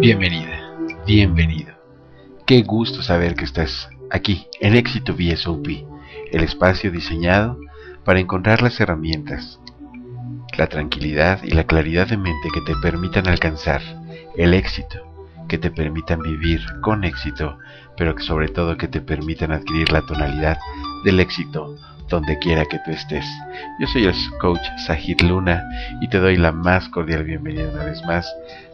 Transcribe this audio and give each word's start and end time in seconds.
Bienvenida, 0.00 0.74
bienvenido. 1.06 1.74
Qué 2.46 2.62
gusto 2.62 3.02
saber 3.02 3.34
que 3.34 3.44
estás 3.44 3.88
aquí 4.10 4.46
en 4.60 4.76
Éxito 4.76 5.14
VSOP, 5.14 5.66
el 6.30 6.44
espacio 6.44 6.90
diseñado 6.90 7.58
para 8.04 8.20
encontrar 8.20 8.62
las 8.62 8.80
herramientas, 8.80 9.60
la 10.56 10.68
tranquilidad 10.68 11.42
y 11.42 11.50
la 11.50 11.64
claridad 11.64 12.06
de 12.06 12.16
mente 12.16 12.48
que 12.54 12.60
te 12.60 12.74
permitan 12.80 13.26
alcanzar 13.26 13.82
el 14.36 14.54
éxito, 14.54 15.04
que 15.48 15.58
te 15.58 15.70
permitan 15.70 16.20
vivir 16.20 16.60
con 16.80 17.04
éxito, 17.04 17.58
pero 17.96 18.14
que 18.14 18.22
sobre 18.22 18.48
todo 18.48 18.76
que 18.76 18.88
te 18.88 19.00
permitan 19.00 19.52
adquirir 19.52 19.90
la 19.92 20.02
tonalidad 20.02 20.58
del 21.04 21.20
éxito 21.20 21.76
donde 22.08 22.38
quiera 22.38 22.64
que 22.64 22.78
tú 22.84 22.90
estés. 22.90 23.24
Yo 23.78 23.86
soy 23.86 24.04
el 24.04 24.14
coach 24.40 24.62
Sahid 24.86 25.20
Luna 25.20 25.62
y 26.00 26.08
te 26.08 26.18
doy 26.18 26.36
la 26.36 26.52
más 26.52 26.88
cordial 26.88 27.24
bienvenida 27.24 27.70
una 27.72 27.84
vez 27.84 28.02
más, 28.04 28.26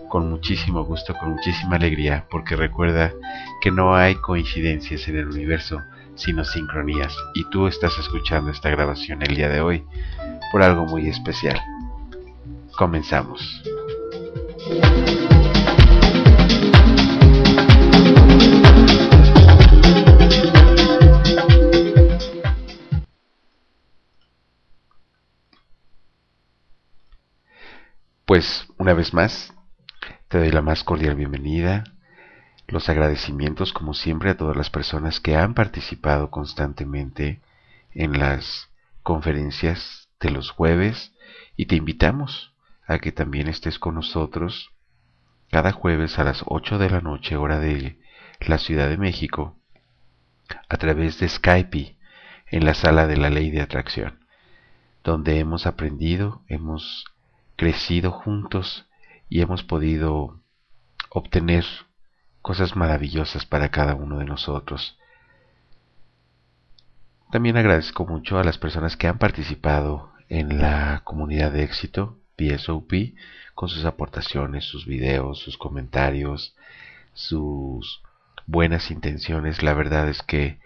con 0.09 0.31
muchísimo 0.31 0.85
gusto, 0.85 1.15
con 1.15 1.33
muchísima 1.33 1.77
alegría, 1.77 2.27
porque 2.31 2.57
recuerda 2.57 3.13
que 3.61 3.71
no 3.71 3.97
hay 3.97 4.15
coincidencias 4.17 5.09
en 5.09 5.17
el 5.17 5.29
universo, 5.29 5.81
sino 6.15 6.45
sincronías, 6.45 7.17
y 7.35 7.45
tú 7.51 7.67
estás 7.67 7.99
escuchando 7.99 8.51
esta 8.51 8.71
grabación 8.71 9.23
el 9.23 9.35
día 9.35 9.49
de 9.49 9.61
hoy 9.61 9.85
por 10.53 10.63
algo 10.63 10.85
muy 10.85 11.09
especial. 11.09 11.61
Comenzamos. 12.77 13.63
Pues 28.35 28.67
una 28.79 28.95
vez 28.95 29.15
más, 29.15 29.55
te 30.27 30.39
doy 30.39 30.51
la 30.51 30.61
más 30.61 30.83
cordial 30.83 31.15
bienvenida, 31.15 31.85
los 32.67 32.89
agradecimientos 32.89 33.73
como 33.73 33.95
siempre 33.95 34.31
a 34.31 34.37
todas 34.37 34.57
las 34.57 34.71
personas 34.71 35.21
que 35.21 35.37
han 35.37 35.55
participado 35.55 36.33
constantemente 36.33 37.41
en 37.93 38.19
las 38.19 38.71
conferencias 39.05 40.09
de 40.19 40.33
los 40.33 40.51
jueves. 40.51 41.13
Y 41.55 41.67
te 41.67 41.77
invitamos 41.77 42.53
a 42.89 42.99
que 42.99 43.13
también 43.13 43.47
estés 43.47 43.79
con 43.79 43.95
nosotros 43.95 44.73
cada 45.53 45.71
jueves 45.71 46.19
a 46.19 46.25
las 46.25 46.43
8 46.45 46.79
de 46.79 46.91
la 46.91 47.01
noche 47.01 47.37
hora 47.37 47.61
de 47.61 48.01
la 48.41 48.59
Ciudad 48.59 48.89
de 48.89 48.99
México 48.99 49.57
a 50.69 50.77
través 50.77 51.21
de 51.21 51.29
Skype 51.29 51.97
en 52.51 52.65
la 52.65 52.75
sala 52.75 53.07
de 53.07 53.17
la 53.17 53.31
ley 53.31 53.53
de 53.53 53.61
atracción, 53.61 54.27
donde 55.05 55.39
hemos 55.39 55.67
aprendido, 55.69 56.43
hemos 56.49 57.14
crecido 57.57 58.11
juntos 58.11 58.87
y 59.29 59.41
hemos 59.41 59.63
podido 59.63 60.41
obtener 61.11 61.65
cosas 62.43 62.77
maravillosas 62.77 63.47
para 63.47 63.71
cada 63.71 63.95
uno 63.95 64.19
de 64.19 64.27
nosotros. 64.27 64.99
También 67.31 67.57
agradezco 67.57 68.07
mucho 68.07 68.39
a 68.39 68.45
las 68.45 68.59
personas 68.59 68.97
que 68.97 69.09
han 69.09 69.19
participado 69.19 70.13
en 70.29 70.61
la 70.61 71.03
comunidad 71.05 71.53
de 71.53 71.65
éxito 71.65 72.19
PSOP 72.37 72.93
con 73.55 73.69
sus 73.69 73.85
aportaciones, 73.85 74.65
sus 74.65 74.87
videos, 74.87 75.39
sus 75.39 75.57
comentarios, 75.57 76.55
sus 77.13 78.03
buenas 78.47 78.91
intenciones. 78.91 79.63
La 79.63 79.75
verdad 79.75 80.09
es 80.09 80.23
que 80.23 80.59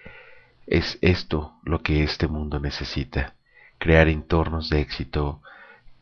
es 0.66 0.98
esto 1.00 1.54
lo 1.62 1.82
que 1.82 2.02
este 2.02 2.28
mundo 2.28 2.60
necesita, 2.60 3.34
crear 3.78 4.08
entornos 4.08 4.68
de 4.68 4.80
éxito, 4.80 5.40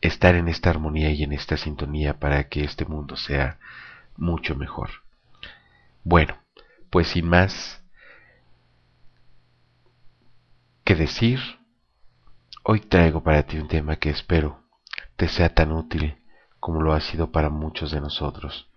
estar 0.01 0.35
en 0.35 0.47
esta 0.47 0.69
armonía 0.69 1.11
y 1.11 1.23
en 1.23 1.33
esta 1.33 1.57
sintonía 1.57 2.19
para 2.19 2.47
que 2.49 2.63
este 2.63 2.85
mundo 2.85 3.17
sea 3.17 3.59
mucho 4.15 4.55
mejor. 4.55 4.89
Bueno, 6.03 6.37
pues 6.89 7.07
sin 7.09 7.27
más 7.27 7.81
que 10.83 10.95
decir, 10.95 11.39
hoy 12.63 12.79
traigo 12.79 13.23
para 13.23 13.43
ti 13.43 13.57
un 13.57 13.67
tema 13.67 13.97
que 13.97 14.09
espero 14.09 14.63
te 15.17 15.27
sea 15.27 15.53
tan 15.53 15.71
útil 15.71 16.15
como 16.59 16.81
lo 16.81 16.93
ha 16.93 17.01
sido 17.01 17.31
para 17.31 17.49
muchos 17.49 17.91
de 17.91 17.99
nosotros. 17.99 18.67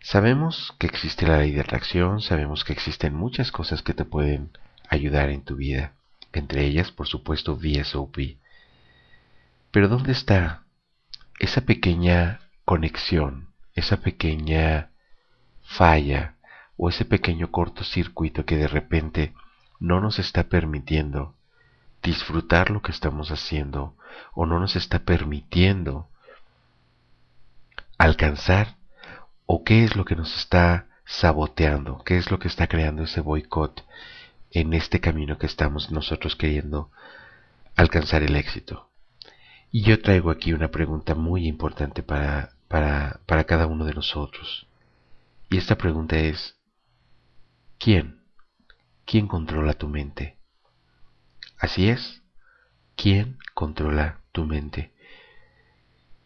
Sabemos 0.00 0.74
que 0.78 0.86
existe 0.86 1.26
la 1.26 1.38
ley 1.38 1.52
de 1.52 1.62
atracción, 1.62 2.20
sabemos 2.20 2.62
que 2.62 2.74
existen 2.74 3.14
muchas 3.14 3.50
cosas 3.50 3.82
que 3.82 3.94
te 3.94 4.04
pueden 4.04 4.50
ayudar 4.88 5.30
en 5.30 5.42
tu 5.42 5.56
vida, 5.56 5.94
entre 6.32 6.66
ellas, 6.66 6.92
por 6.92 7.06
supuesto, 7.06 7.56
VSOP. 7.56 8.18
Pero 9.74 9.88
¿dónde 9.88 10.12
está 10.12 10.62
esa 11.40 11.62
pequeña 11.62 12.38
conexión, 12.64 13.48
esa 13.74 13.96
pequeña 13.96 14.92
falla 15.64 16.36
o 16.76 16.88
ese 16.90 17.04
pequeño 17.04 17.50
cortocircuito 17.50 18.46
que 18.46 18.56
de 18.56 18.68
repente 18.68 19.34
no 19.80 20.00
nos 20.00 20.20
está 20.20 20.44
permitiendo 20.44 21.34
disfrutar 22.04 22.70
lo 22.70 22.82
que 22.82 22.92
estamos 22.92 23.32
haciendo 23.32 23.96
o 24.32 24.46
no 24.46 24.60
nos 24.60 24.76
está 24.76 25.00
permitiendo 25.00 26.08
alcanzar 27.98 28.76
o 29.44 29.64
qué 29.64 29.82
es 29.82 29.96
lo 29.96 30.04
que 30.04 30.14
nos 30.14 30.36
está 30.36 30.86
saboteando, 31.04 32.00
qué 32.04 32.16
es 32.16 32.30
lo 32.30 32.38
que 32.38 32.46
está 32.46 32.68
creando 32.68 33.02
ese 33.02 33.20
boicot 33.20 33.84
en 34.52 34.72
este 34.72 35.00
camino 35.00 35.36
que 35.36 35.46
estamos 35.46 35.90
nosotros 35.90 36.36
queriendo 36.36 36.92
alcanzar 37.74 38.22
el 38.22 38.36
éxito. 38.36 38.93
Y 39.76 39.82
yo 39.82 40.00
traigo 40.00 40.30
aquí 40.30 40.52
una 40.52 40.70
pregunta 40.70 41.16
muy 41.16 41.48
importante 41.48 42.04
para, 42.04 42.50
para, 42.68 43.20
para 43.26 43.42
cada 43.42 43.66
uno 43.66 43.84
de 43.84 43.92
nosotros. 43.92 44.68
Y 45.50 45.56
esta 45.56 45.76
pregunta 45.76 46.16
es, 46.16 46.56
¿quién? 47.80 48.20
¿Quién 49.04 49.26
controla 49.26 49.74
tu 49.74 49.88
mente? 49.88 50.38
Así 51.58 51.88
es, 51.88 52.22
¿quién 52.94 53.36
controla 53.52 54.20
tu 54.30 54.44
mente? 54.44 54.92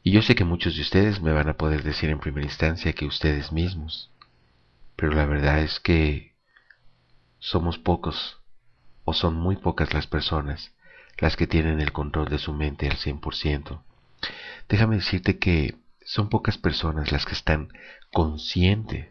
Y 0.03 0.13
yo 0.13 0.21
sé 0.21 0.35
que 0.35 0.45
muchos 0.45 0.77
de 0.77 0.83
ustedes 0.83 1.23
me 1.23 1.33
van 1.33 1.49
a 1.49 1.57
poder 1.57 1.83
decir 1.83 2.11
en 2.11 2.21
primera 2.21 2.47
instancia 2.47 2.93
que 2.93 3.07
ustedes 3.07 3.51
mismos, 3.51 4.11
pero 4.95 5.15
la 5.15 5.25
verdad 5.25 5.61
es 5.61 5.81
que 5.81 6.35
somos 7.39 7.79
pocos 7.79 8.43
o 9.05 9.15
son 9.15 9.37
muy 9.37 9.57
pocas 9.57 9.95
las 9.95 10.07
personas 10.07 10.75
las 11.19 11.37
que 11.37 11.47
tienen 11.47 11.81
el 11.81 11.93
control 11.93 12.29
de 12.29 12.39
su 12.39 12.53
mente 12.53 12.89
al 12.89 12.97
100%. 12.97 13.83
Déjame 14.69 14.97
decirte 14.97 15.39
que 15.39 15.77
son 16.05 16.29
pocas 16.29 16.59
personas 16.59 17.13
las 17.13 17.27
que 17.27 17.33
están 17.33 17.69
conscientes 18.13 19.09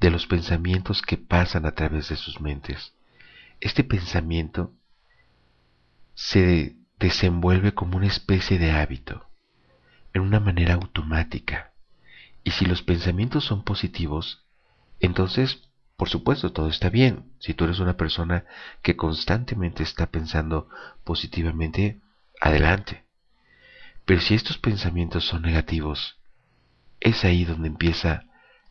de 0.00 0.10
los 0.10 0.26
pensamientos 0.26 1.02
que 1.02 1.16
pasan 1.16 1.66
a 1.66 1.72
través 1.72 2.08
de 2.08 2.16
sus 2.16 2.40
mentes. 2.40 2.94
Este 3.60 3.84
pensamiento 3.84 4.72
se 6.14 6.76
desenvuelve 6.98 7.72
como 7.72 7.96
una 7.96 8.06
especie 8.06 8.58
de 8.58 8.72
hábito, 8.72 9.28
en 10.12 10.22
una 10.22 10.40
manera 10.40 10.74
automática. 10.74 11.72
Y 12.44 12.50
si 12.50 12.66
los 12.66 12.82
pensamientos 12.82 13.44
son 13.44 13.62
positivos, 13.62 14.44
entonces 15.00 15.68
por 16.02 16.08
supuesto, 16.08 16.50
todo 16.50 16.68
está 16.68 16.90
bien. 16.90 17.30
Si 17.38 17.54
tú 17.54 17.62
eres 17.62 17.78
una 17.78 17.96
persona 17.96 18.44
que 18.82 18.96
constantemente 18.96 19.84
está 19.84 20.10
pensando 20.10 20.68
positivamente, 21.04 22.00
adelante. 22.40 23.04
Pero 24.04 24.20
si 24.20 24.34
estos 24.34 24.58
pensamientos 24.58 25.24
son 25.24 25.42
negativos, 25.42 26.18
es 26.98 27.24
ahí 27.24 27.44
donde 27.44 27.68
empieza 27.68 28.24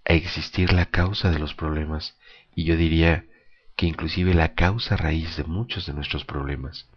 a 0.03 0.11
existir 0.11 0.73
la 0.73 0.87
causa 0.87 1.31
de 1.31 1.39
los 1.39 1.53
problemas 1.53 2.17
y 2.53 2.65
yo 2.65 2.75
diría 2.75 3.23
que 3.77 3.85
inclusive 3.85 4.33
la 4.33 4.53
causa 4.53 4.97
raíz 4.97 5.37
de 5.37 5.45
muchos 5.45 5.85
de 5.85 5.93
nuestros 5.93 6.25
problemas. 6.25 6.89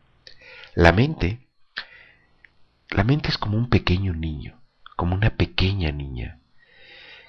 La 0.75 0.91
mente, 0.91 1.47
la 2.91 3.05
mente 3.05 3.29
es 3.29 3.39
como 3.39 3.57
un 3.57 3.69
pequeño 3.69 4.15
niño, 4.15 4.61
como 4.97 5.15
una 5.15 5.37
pequeña 5.37 5.93
niña, 5.93 6.41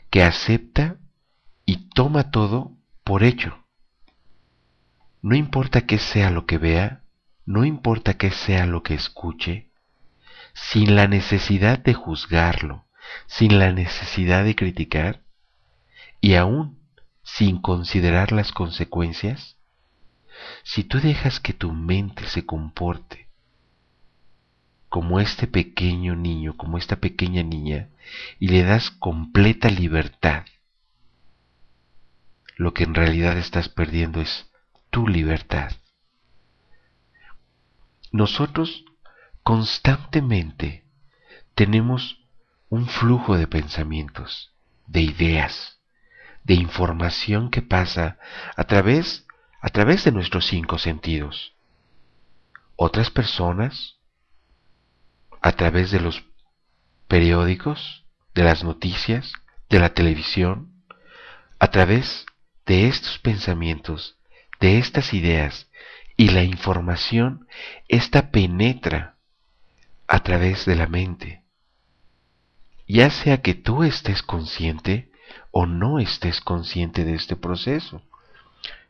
que 0.10 0.24
acepta 0.24 0.98
y 1.68 1.90
toma 1.90 2.31
todo 2.31 2.72
por 3.06 3.24
hecho. 3.24 3.63
No 5.22 5.36
importa 5.36 5.86
qué 5.86 6.00
sea 6.00 6.31
lo 6.31 6.46
que 6.48 6.57
vea, 6.57 7.04
no 7.46 7.63
importa 7.63 8.16
qué 8.16 8.31
sea 8.31 8.66
lo 8.66 8.81
que 8.81 8.96
escuche, 8.96 9.69
sin 10.54 10.96
la 10.96 11.07
necesidad 11.07 11.78
de 11.78 11.94
juzgarlo, 11.94 12.86
sin 13.28 13.60
la 13.60 13.72
necesidad 13.72 14.44
de 14.44 14.56
criticar, 14.56 15.22
y 16.19 16.34
aún 16.34 16.80
sin 17.22 17.62
considerar 17.62 18.31
las 18.31 18.52
consecuencias, 18.52 19.56
si 20.63 20.84
tú 20.84 21.00
dejas 21.00 21.40
que 21.40 21.54
tu 21.54 21.72
mente 21.74 22.28
se 22.28 22.46
comporte 22.46 23.30
como 24.90 25.19
este 25.19 25.46
pequeño 25.46 26.16
niño, 26.16 26.58
como 26.58 26.80
esta 26.80 26.96
pequeña 26.96 27.44
niña, 27.44 27.90
y 28.40 28.48
le 28.48 28.63
das 28.63 28.90
completa 28.90 29.69
libertad, 29.69 30.46
lo 32.56 32.74
que 32.74 32.84
en 32.84 32.94
realidad 32.94 33.38
estás 33.38 33.69
perdiendo 33.69 34.22
es 34.22 34.50
tu 34.90 35.07
libertad. 35.07 35.72
Nosotros 38.12 38.86
constantemente 39.44 40.86
tenemos 41.54 42.25
un 42.69 42.88
flujo 42.88 43.38
de 43.38 43.48
pensamientos, 43.48 44.54
de 44.88 45.02
ideas, 45.02 45.80
de 46.44 46.54
información 46.54 47.50
que 47.50 47.62
pasa 47.62 48.18
a 48.56 48.63
través, 48.66 49.25
a 49.62 49.69
través 49.69 50.04
de 50.04 50.12
nuestros 50.12 50.46
cinco 50.46 50.78
sentidos. 50.78 51.56
Otras 52.75 53.10
personas, 53.10 53.98
a 55.42 55.51
través 55.54 55.92
de 55.92 56.00
los 56.00 56.24
periódicos, 57.08 58.06
de 58.34 58.44
las 58.44 58.63
noticias, 58.63 59.34
de 59.69 59.80
la 59.80 59.94
televisión, 59.94 60.72
a 61.60 61.68
través 61.69 62.25
de 62.66 62.88
estos 62.88 63.20
pensamientos, 63.20 64.18
de 64.60 64.78
estas 64.78 65.14
ideas 65.14 65.70
y 66.18 66.30
la 66.30 66.44
información, 66.44 67.48
esta 67.88 68.32
penetra 68.32 69.16
a 70.08 70.22
través 70.22 70.66
de 70.66 70.76
la 70.76 70.88
mente. 70.88 71.44
Ya 72.88 73.10
sea 73.10 73.42
que 73.42 73.54
tú 73.54 73.84
estés 73.84 74.22
consciente 74.22 75.10
o 75.52 75.66
no 75.66 76.00
estés 76.00 76.42
consciente 76.42 77.04
de 77.04 77.16
este 77.16 77.36
proceso. 77.36 78.02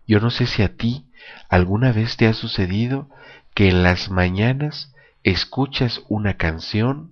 Yo 0.07 0.19
no 0.19 0.29
sé 0.29 0.45
si 0.45 0.61
a 0.61 0.75
ti 0.75 1.05
alguna 1.49 1.91
vez 1.91 2.17
te 2.17 2.27
ha 2.27 2.33
sucedido 2.33 3.09
que 3.53 3.69
en 3.69 3.83
las 3.83 4.09
mañanas 4.11 4.93
escuchas 5.23 6.01
una 6.09 6.35
canción 6.37 7.11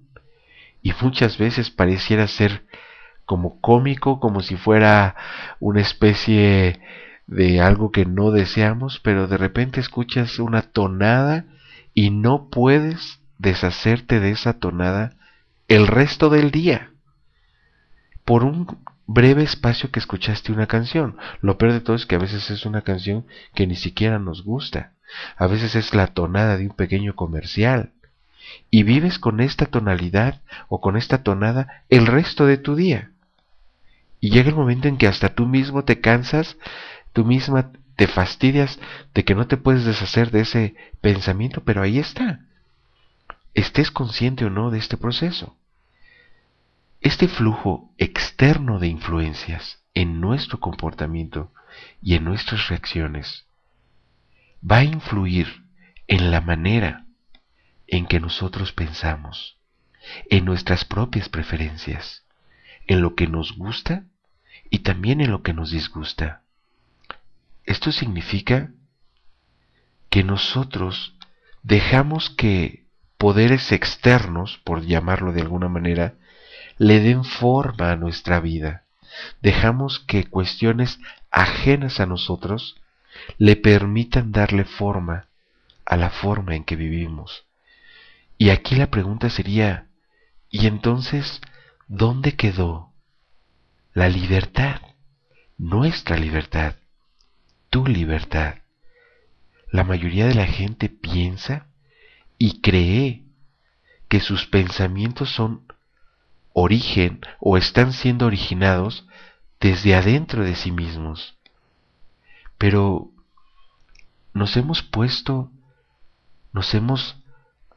y 0.81 0.93
muchas 1.01 1.37
veces 1.37 1.71
pareciera 1.71 2.27
ser 2.27 2.65
como 3.25 3.59
cómico, 3.61 4.19
como 4.19 4.41
si 4.41 4.55
fuera 4.55 5.15
una 5.59 5.81
especie 5.81 6.79
de 7.27 7.61
algo 7.61 7.91
que 7.91 8.05
no 8.05 8.31
deseamos, 8.31 8.99
pero 8.99 9.27
de 9.27 9.37
repente 9.37 9.79
escuchas 9.79 10.39
una 10.39 10.61
tonada 10.61 11.45
y 11.93 12.09
no 12.09 12.49
puedes 12.49 13.19
deshacerte 13.37 14.19
de 14.19 14.31
esa 14.31 14.59
tonada 14.59 15.15
el 15.67 15.87
resto 15.87 16.29
del 16.29 16.51
día. 16.51 16.91
Por 18.25 18.43
un 18.43 18.67
breve 19.05 19.43
espacio 19.43 19.91
que 19.91 19.99
escuchaste 19.99 20.51
una 20.51 20.67
canción. 20.67 21.17
Lo 21.41 21.57
peor 21.57 21.73
de 21.73 21.81
todo 21.81 21.95
es 21.95 22.05
que 22.05 22.15
a 22.15 22.19
veces 22.19 22.49
es 22.51 22.65
una 22.65 22.81
canción 22.81 23.25
que 23.53 23.67
ni 23.67 23.75
siquiera 23.75 24.19
nos 24.19 24.43
gusta. 24.43 24.93
A 25.37 25.47
veces 25.47 25.75
es 25.75 25.93
la 25.93 26.07
tonada 26.07 26.57
de 26.57 26.67
un 26.67 26.75
pequeño 26.75 27.15
comercial. 27.15 27.91
Y 28.69 28.83
vives 28.83 29.19
con 29.19 29.39
esta 29.39 29.65
tonalidad 29.65 30.41
o 30.67 30.81
con 30.81 30.97
esta 30.97 31.23
tonada 31.23 31.83
el 31.89 32.07
resto 32.07 32.45
de 32.45 32.57
tu 32.57 32.75
día. 32.75 33.11
Y 34.23 34.29
llega 34.29 34.47
el 34.47 34.55
momento 34.55 34.87
en 34.87 34.95
que 34.95 35.07
hasta 35.07 35.35
tú 35.35 35.45
mismo 35.45 35.83
te 35.83 35.99
cansas, 35.99 36.57
tú 37.11 37.25
misma 37.25 37.73
te 37.97 38.07
fastidias 38.07 38.79
de 39.13 39.25
que 39.25 39.35
no 39.35 39.47
te 39.47 39.57
puedes 39.57 39.83
deshacer 39.83 40.31
de 40.31 40.39
ese 40.39 40.75
pensamiento, 41.01 41.65
pero 41.65 41.81
ahí 41.81 41.99
está. 41.99 42.39
Estés 43.53 43.91
consciente 43.91 44.45
o 44.45 44.49
no 44.49 44.71
de 44.71 44.79
este 44.79 44.95
proceso. 44.95 45.57
Este 47.01 47.27
flujo 47.27 47.91
externo 47.97 48.79
de 48.79 48.87
influencias 48.87 49.83
en 49.93 50.21
nuestro 50.21 50.61
comportamiento 50.61 51.51
y 52.01 52.15
en 52.15 52.23
nuestras 52.23 52.69
reacciones 52.69 53.45
va 54.63 54.77
a 54.77 54.83
influir 54.85 55.65
en 56.07 56.31
la 56.31 56.39
manera 56.39 57.07
en 57.87 58.05
que 58.05 58.21
nosotros 58.21 58.71
pensamos, 58.71 59.57
en 60.29 60.45
nuestras 60.45 60.85
propias 60.85 61.27
preferencias, 61.27 62.23
en 62.87 63.01
lo 63.01 63.15
que 63.15 63.27
nos 63.27 63.57
gusta 63.57 64.05
y 64.73 64.79
también 64.79 65.21
en 65.21 65.29
lo 65.29 65.43
que 65.43 65.53
nos 65.53 65.69
disgusta. 65.69 66.41
Esto 67.63 67.91
significa 67.91 68.71
que 70.09 70.23
nosotros 70.23 71.13
dejamos 71.61 72.31
que 72.31 72.83
poderes 73.19 73.71
externos, 73.71 74.59
por 74.63 74.83
llamarlo 74.83 75.31
de 75.31 75.41
alguna 75.41 75.69
manera, 75.69 76.15
le 76.79 77.01
den 77.01 77.23
forma 77.23 77.91
a 77.91 77.95
nuestra 77.97 78.39
vida. 78.39 78.85
Dejamos 79.43 79.99
que 79.99 80.25
cuestiones 80.25 80.99
ajenas 81.29 81.99
a 81.99 82.07
nosotros 82.07 82.81
le 83.37 83.55
permitan 83.55 84.31
darle 84.31 84.63
forma 84.63 85.27
a 85.85 85.97
la 85.97 86.09
forma 86.09 86.55
en 86.55 86.63
que 86.63 86.75
vivimos. 86.75 87.45
Y 88.39 88.49
aquí 88.49 88.73
la 88.75 88.89
pregunta 88.89 89.29
sería, 89.29 89.85
¿y 90.49 90.65
entonces 90.65 91.41
dónde 91.87 92.35
quedó 92.35 92.92
la 93.93 94.09
libertad, 94.09 94.81
nuestra 95.57 96.17
libertad, 96.17 96.75
tu 97.69 97.85
libertad. 97.85 98.55
La 99.71 99.83
mayoría 99.83 100.27
de 100.27 100.33
la 100.33 100.47
gente 100.47 100.89
piensa 100.89 101.67
y 102.39 102.61
cree 102.61 103.23
que 104.07 104.19
sus 104.19 104.47
pensamientos 104.47 105.29
son 105.29 105.65
origen 106.53 107.21
o 107.39 107.55
están 107.55 107.93
siendo 107.93 108.25
originados 108.25 109.07
desde 109.59 109.95
adentro 109.95 110.43
de 110.43 110.55
sí 110.55 110.71
mismos. 110.71 111.37
Pero 112.57 113.11
nos 114.33 114.57
hemos 114.57 114.81
puesto, 114.81 115.51
nos 116.51 116.73
hemos 116.73 117.17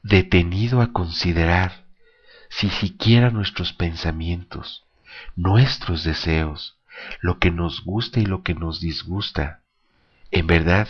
detenido 0.03 0.81
a 0.81 0.93
considerar 0.93 1.85
si 2.49 2.71
siquiera 2.71 3.31
nuestros 3.31 3.75
pensamientos, 3.75 4.86
nuestros 5.35 6.05
deseos, 6.05 6.79
lo 7.21 7.39
que 7.39 7.51
nos 7.51 7.85
gusta 7.85 8.21
y 8.21 8.27
lo 8.27 8.43
que 8.43 8.55
nos 8.55 8.81
disgusta, 8.81 9.63
en 10.31 10.47
verdad 10.47 10.89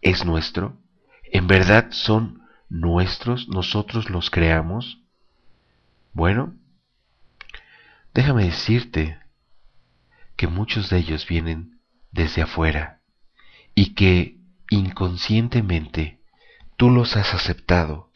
es 0.00 0.24
nuestro, 0.24 0.78
en 1.24 1.46
verdad 1.46 1.88
son 1.90 2.42
nuestros, 2.68 3.48
nosotros 3.48 4.10
los 4.10 4.30
creamos. 4.30 4.98
Bueno, 6.12 6.54
déjame 8.14 8.44
decirte 8.44 9.18
que 10.36 10.46
muchos 10.46 10.90
de 10.90 10.98
ellos 10.98 11.26
vienen 11.26 11.80
desde 12.10 12.42
afuera 12.42 13.00
y 13.74 13.94
que 13.94 14.38
inconscientemente 14.70 16.20
tú 16.76 16.90
los 16.90 17.16
has 17.16 17.34
aceptado 17.34 18.10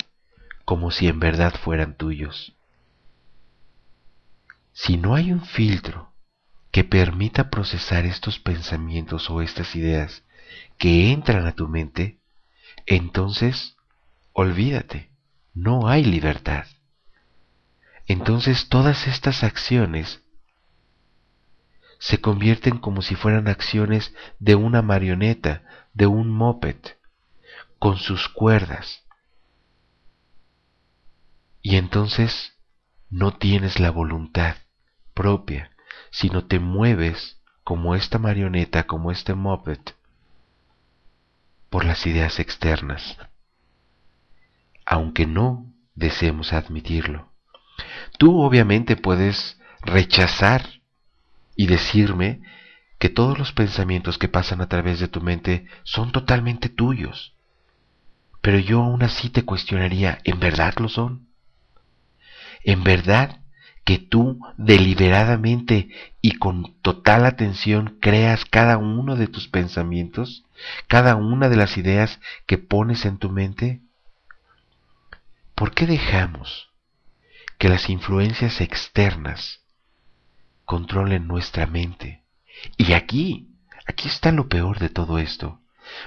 como 0.64 0.90
si 0.90 1.06
en 1.06 1.20
verdad 1.20 1.54
fueran 1.54 1.96
tuyos. 1.96 2.56
Si 4.78 4.98
no 4.98 5.14
hay 5.14 5.32
un 5.32 5.40
filtro 5.40 6.12
que 6.70 6.84
permita 6.84 7.48
procesar 7.48 8.04
estos 8.04 8.38
pensamientos 8.38 9.30
o 9.30 9.40
estas 9.40 9.74
ideas 9.74 10.22
que 10.76 11.12
entran 11.12 11.46
a 11.46 11.52
tu 11.52 11.66
mente, 11.66 12.20
entonces 12.84 13.78
olvídate, 14.34 15.10
no 15.54 15.88
hay 15.88 16.04
libertad. 16.04 16.66
Entonces 18.06 18.68
todas 18.68 19.06
estas 19.06 19.44
acciones 19.44 20.22
se 21.98 22.20
convierten 22.20 22.76
como 22.76 23.00
si 23.00 23.14
fueran 23.14 23.48
acciones 23.48 24.14
de 24.40 24.56
una 24.56 24.82
marioneta, 24.82 25.62
de 25.94 26.06
un 26.06 26.28
moped, 26.30 26.76
con 27.78 27.96
sus 27.96 28.28
cuerdas. 28.28 29.04
Y 31.62 31.76
entonces 31.76 32.52
no 33.08 33.38
tienes 33.38 33.80
la 33.80 33.90
voluntad 33.90 34.56
propia, 35.16 35.72
sino 36.10 36.44
te 36.44 36.60
mueves 36.60 37.40
como 37.64 37.96
esta 37.96 38.18
marioneta, 38.18 38.86
como 38.86 39.10
este 39.10 39.34
moped, 39.34 39.80
por 41.70 41.84
las 41.84 42.06
ideas 42.06 42.38
externas, 42.38 43.18
aunque 44.84 45.26
no 45.26 45.72
deseemos 45.96 46.52
admitirlo. 46.52 47.32
Tú 48.18 48.40
obviamente 48.40 48.94
puedes 48.96 49.58
rechazar 49.82 50.80
y 51.56 51.66
decirme 51.66 52.42
que 52.98 53.08
todos 53.08 53.38
los 53.38 53.52
pensamientos 53.52 54.18
que 54.18 54.28
pasan 54.28 54.60
a 54.60 54.68
través 54.68 55.00
de 55.00 55.08
tu 55.08 55.20
mente 55.20 55.66
son 55.82 56.12
totalmente 56.12 56.68
tuyos. 56.68 57.34
Pero 58.42 58.58
yo 58.58 58.82
aún 58.82 59.02
así 59.02 59.30
te 59.30 59.44
cuestionaría, 59.44 60.18
¿en 60.24 60.38
verdad 60.38 60.74
lo 60.78 60.88
son? 60.88 61.26
¿En 62.62 62.84
verdad 62.84 63.40
que 63.86 63.98
tú 63.98 64.40
deliberadamente 64.56 65.90
y 66.20 66.32
con 66.38 66.74
total 66.82 67.24
atención 67.24 67.98
creas 68.00 68.44
cada 68.44 68.78
uno 68.78 69.14
de 69.14 69.28
tus 69.28 69.46
pensamientos, 69.46 70.44
cada 70.88 71.14
una 71.14 71.48
de 71.48 71.54
las 71.54 71.76
ideas 71.76 72.18
que 72.46 72.58
pones 72.58 73.04
en 73.04 73.18
tu 73.18 73.30
mente? 73.30 73.80
¿Por 75.54 75.72
qué 75.72 75.86
dejamos 75.86 76.68
que 77.58 77.68
las 77.68 77.88
influencias 77.88 78.60
externas 78.60 79.60
controlen 80.64 81.28
nuestra 81.28 81.68
mente? 81.68 82.24
Y 82.76 82.92
aquí, 82.92 83.54
aquí 83.86 84.08
está 84.08 84.32
lo 84.32 84.48
peor 84.48 84.80
de 84.80 84.88
todo 84.88 85.20
esto. 85.20 85.60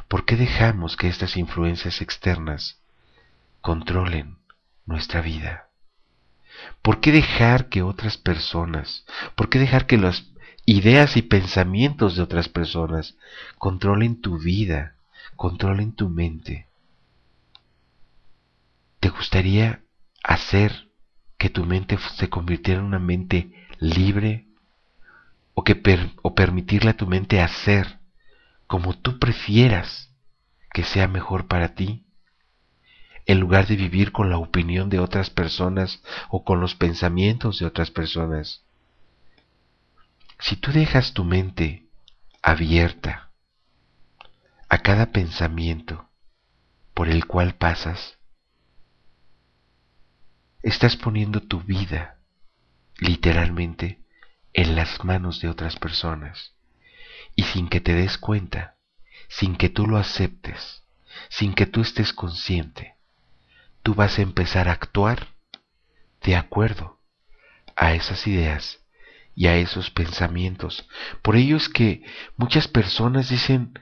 ¿Por 0.09 0.25
qué 0.25 0.35
dejamos 0.35 0.97
que 0.97 1.07
estas 1.07 1.37
influencias 1.37 2.01
externas 2.01 2.81
controlen 3.61 4.37
nuestra 4.85 5.21
vida? 5.21 5.68
¿Por 6.81 6.99
qué 6.99 7.11
dejar 7.11 7.69
que 7.69 7.81
otras 7.81 8.17
personas, 8.17 9.05
por 9.35 9.49
qué 9.49 9.59
dejar 9.59 9.85
que 9.85 9.97
las 9.97 10.31
ideas 10.65 11.17
y 11.17 11.21
pensamientos 11.21 12.15
de 12.15 12.23
otras 12.23 12.49
personas 12.49 13.15
controlen 13.57 14.21
tu 14.21 14.39
vida, 14.39 14.95
controlen 15.35 15.93
tu 15.93 16.09
mente? 16.09 16.67
¿Te 18.99 19.09
gustaría 19.09 19.81
hacer 20.23 20.89
que 21.37 21.49
tu 21.49 21.65
mente 21.65 21.97
se 22.15 22.29
convirtiera 22.29 22.81
en 22.81 22.85
una 22.85 22.99
mente 22.99 23.53
libre 23.79 24.45
o, 25.53 25.63
que 25.63 25.81
o 26.21 26.35
permitirle 26.35 26.91
a 26.91 26.97
tu 26.97 27.07
mente 27.07 27.41
hacer 27.41 27.99
como 28.67 28.95
tú 28.95 29.17
prefieras 29.17 30.13
que 30.71 30.83
sea 30.83 31.07
mejor 31.07 31.47
para 31.47 31.73
ti, 31.73 32.05
en 33.29 33.39
lugar 33.39 33.67
de 33.67 33.75
vivir 33.75 34.11
con 34.11 34.31
la 34.31 34.39
opinión 34.39 34.89
de 34.89 34.97
otras 34.99 35.29
personas 35.29 36.01
o 36.29 36.43
con 36.43 36.59
los 36.61 36.73
pensamientos 36.73 37.59
de 37.59 37.67
otras 37.67 37.91
personas. 37.91 38.63
Si 40.39 40.55
tú 40.55 40.71
dejas 40.71 41.13
tu 41.13 41.23
mente 41.23 41.85
abierta 42.41 43.29
a 44.67 44.79
cada 44.79 45.11
pensamiento 45.11 46.09
por 46.95 47.07
el 47.07 47.27
cual 47.27 47.53
pasas, 47.53 48.17
estás 50.63 50.95
poniendo 50.95 51.39
tu 51.39 51.61
vida 51.61 52.17
literalmente 52.97 53.99
en 54.53 54.75
las 54.75 55.05
manos 55.05 55.39
de 55.39 55.49
otras 55.49 55.75
personas 55.75 56.55
y 57.35 57.43
sin 57.43 57.69
que 57.69 57.79
te 57.79 57.93
des 57.93 58.17
cuenta, 58.17 58.77
sin 59.27 59.55
que 59.55 59.69
tú 59.69 59.85
lo 59.85 59.97
aceptes, 59.97 60.81
sin 61.29 61.53
que 61.53 61.67
tú 61.67 61.81
estés 61.81 62.11
consciente, 62.11 62.95
tú 63.83 63.95
vas 63.95 64.19
a 64.19 64.21
empezar 64.21 64.67
a 64.67 64.73
actuar 64.73 65.27
de 66.23 66.35
acuerdo 66.35 66.99
a 67.75 67.93
esas 67.93 68.27
ideas 68.27 68.79
y 69.35 69.47
a 69.47 69.55
esos 69.55 69.89
pensamientos. 69.89 70.87
Por 71.21 71.35
ello 71.35 71.57
es 71.57 71.69
que 71.69 72.03
muchas 72.35 72.67
personas 72.67 73.29
dicen, 73.29 73.79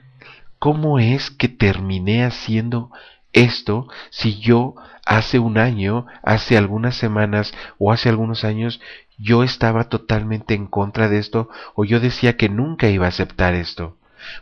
¿cómo 0.58 0.98
es 0.98 1.30
que 1.30 1.48
terminé 1.48 2.24
haciendo 2.24 2.92
esto 3.32 3.88
si 4.10 4.38
yo 4.38 4.74
hace 5.04 5.38
un 5.38 5.58
año, 5.58 6.06
hace 6.22 6.56
algunas 6.56 6.96
semanas 6.96 7.52
o 7.78 7.92
hace 7.92 8.08
algunos 8.08 8.44
años 8.44 8.80
yo 9.16 9.42
estaba 9.42 9.88
totalmente 9.88 10.54
en 10.54 10.66
contra 10.66 11.08
de 11.08 11.18
esto 11.18 11.48
o 11.74 11.84
yo 11.84 11.98
decía 11.98 12.36
que 12.36 12.48
nunca 12.48 12.88
iba 12.88 13.06
a 13.06 13.10
aceptar 13.10 13.54
esto? 13.54 13.97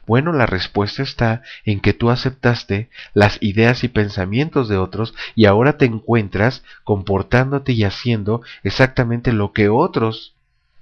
Bueno, 0.06 0.32
la 0.32 0.46
respuesta 0.46 1.02
está 1.02 1.42
en 1.64 1.80
que 1.80 1.92
tú 1.92 2.10
aceptaste 2.10 2.90
las 3.14 3.38
ideas 3.40 3.84
y 3.84 3.88
pensamientos 3.88 4.68
de 4.68 4.76
otros 4.76 5.14
y 5.34 5.46
ahora 5.46 5.76
te 5.76 5.84
encuentras 5.84 6.62
comportándote 6.84 7.72
y 7.72 7.84
haciendo 7.84 8.42
exactamente 8.62 9.32
lo 9.32 9.52
que 9.52 9.68
otros 9.68 10.34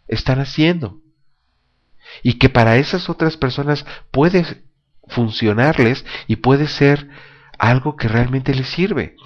están 0.09 0.41
haciendo. 0.41 1.01
Y 2.23 2.35
que 2.35 2.49
para 2.49 2.77
esas 2.77 3.09
otras 3.09 3.37
personas 3.37 3.87
puede 4.11 4.63
funcionarles 5.09 6.05
y 6.27 6.37
puede 6.37 6.67
ser 6.67 7.09
algo 7.59 7.97
que 7.97 8.09
realmente 8.09 8.55
les 8.55 8.69
sirve. 8.69 9.17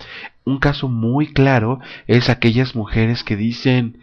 Un 0.45 0.59
caso 0.59 0.89
muy 0.89 1.33
claro 1.33 1.81
es 2.07 2.29
aquellas 2.29 2.75
mujeres 2.75 3.25
que 3.25 3.37
dicen, 3.37 4.01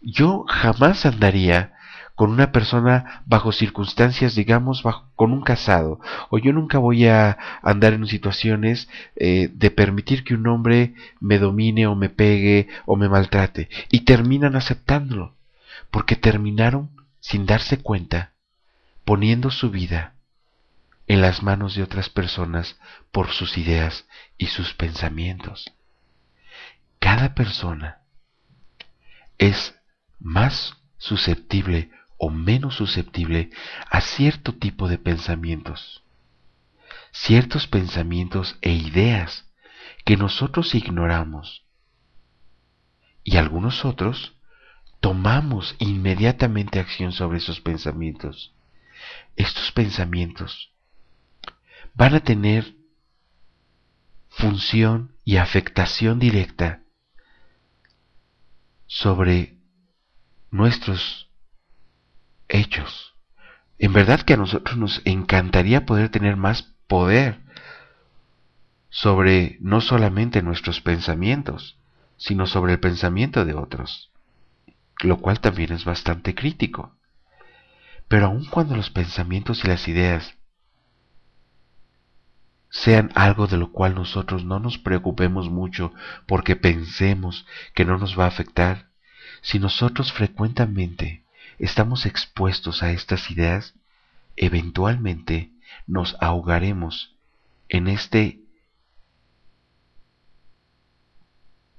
yo 0.00 0.44
jamás 0.48 1.06
andaría 1.06 1.73
con 2.14 2.30
una 2.30 2.52
persona 2.52 3.22
bajo 3.26 3.50
circunstancias, 3.52 4.34
digamos, 4.34 4.82
con 5.16 5.32
un 5.32 5.42
casado, 5.42 6.00
o 6.30 6.38
yo 6.38 6.52
nunca 6.52 6.78
voy 6.78 7.06
a 7.06 7.38
andar 7.62 7.92
en 7.92 8.06
situaciones 8.06 8.88
eh, 9.16 9.50
de 9.52 9.70
permitir 9.70 10.22
que 10.22 10.34
un 10.34 10.46
hombre 10.46 10.94
me 11.20 11.38
domine 11.38 11.86
o 11.86 11.96
me 11.96 12.10
pegue 12.10 12.68
o 12.86 12.96
me 12.96 13.08
maltrate, 13.08 13.68
y 13.90 14.00
terminan 14.00 14.54
aceptándolo 14.54 15.34
porque 15.90 16.16
terminaron, 16.16 16.90
sin 17.20 17.46
darse 17.46 17.78
cuenta, 17.78 18.32
poniendo 19.04 19.50
su 19.50 19.70
vida 19.70 20.14
en 21.06 21.20
las 21.20 21.42
manos 21.42 21.74
de 21.74 21.82
otras 21.82 22.08
personas 22.08 22.78
por 23.12 23.28
sus 23.28 23.58
ideas 23.58 24.06
y 24.38 24.46
sus 24.46 24.74
pensamientos. 24.74 25.72
Cada 26.98 27.34
persona 27.34 28.00
es 29.38 29.78
más 30.18 30.76
susceptible 30.96 31.90
o 32.16 32.30
menos 32.30 32.76
susceptible 32.76 33.50
a 33.90 34.00
cierto 34.00 34.54
tipo 34.54 34.88
de 34.88 34.98
pensamientos, 34.98 36.04
ciertos 37.12 37.66
pensamientos 37.66 38.56
e 38.62 38.72
ideas 38.72 39.50
que 40.04 40.16
nosotros 40.16 40.74
ignoramos. 40.74 41.64
Y 43.22 43.36
algunos 43.36 43.84
otros 43.84 44.36
tomamos 45.00 45.76
inmediatamente 45.78 46.78
acción 46.78 47.12
sobre 47.12 47.38
esos 47.38 47.60
pensamientos, 47.60 48.54
estos 49.36 49.72
pensamientos 49.72 50.74
van 51.94 52.14
a 52.14 52.20
tener 52.20 52.76
función 54.28 55.16
y 55.24 55.36
afectación 55.36 56.18
directa 56.18 56.82
sobre 58.86 59.58
nuestros 60.50 61.30
hechos. 62.48 63.14
En 63.78 63.92
verdad 63.92 64.20
que 64.20 64.34
a 64.34 64.38
nosotros 64.38 64.76
nos 64.76 65.02
encantaría 65.04 65.86
poder 65.86 66.08
tener 66.08 66.36
más 66.36 66.74
poder 66.86 67.40
sobre 68.88 69.58
no 69.60 69.80
solamente 69.80 70.42
nuestros 70.42 70.80
pensamientos, 70.80 71.78
sino 72.16 72.46
sobre 72.46 72.74
el 72.74 72.80
pensamiento 72.80 73.44
de 73.44 73.54
otros 73.54 74.10
lo 75.02 75.18
cual 75.18 75.40
también 75.40 75.72
es 75.72 75.84
bastante 75.84 76.34
crítico. 76.34 76.96
Pero 78.08 78.26
aun 78.26 78.44
cuando 78.46 78.76
los 78.76 78.90
pensamientos 78.90 79.64
y 79.64 79.68
las 79.68 79.88
ideas 79.88 80.36
sean 82.70 83.10
algo 83.14 83.46
de 83.46 83.56
lo 83.56 83.70
cual 83.70 83.94
nosotros 83.94 84.44
no 84.44 84.58
nos 84.58 84.78
preocupemos 84.78 85.48
mucho 85.48 85.92
porque 86.26 86.56
pensemos 86.56 87.46
que 87.74 87.84
no 87.84 87.98
nos 87.98 88.18
va 88.18 88.24
a 88.24 88.28
afectar, 88.28 88.88
si 89.42 89.58
nosotros 89.58 90.12
frecuentemente 90.12 91.23
estamos 91.58 92.06
expuestos 92.06 92.82
a 92.82 92.92
estas 92.92 93.30
ideas, 93.30 93.74
eventualmente 94.36 95.50
nos 95.86 96.16
ahogaremos 96.20 97.14
en 97.68 97.88
este 97.88 98.40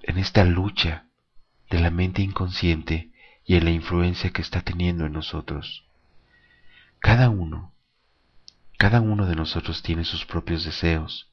en 0.01 0.17
esta 0.19 0.43
lucha 0.43 1.05
de 1.69 1.79
la 1.79 1.89
mente 1.89 2.21
inconsciente 2.21 3.11
y 3.43 3.55
en 3.55 3.65
la 3.65 3.71
influencia 3.71 4.31
que 4.31 4.41
está 4.41 4.61
teniendo 4.61 5.05
en 5.05 5.13
nosotros. 5.13 5.85
Cada 6.99 7.29
uno, 7.29 7.73
cada 8.77 9.01
uno 9.01 9.25
de 9.25 9.35
nosotros 9.35 9.81
tiene 9.81 10.03
sus 10.03 10.25
propios 10.25 10.63
deseos, 10.63 11.29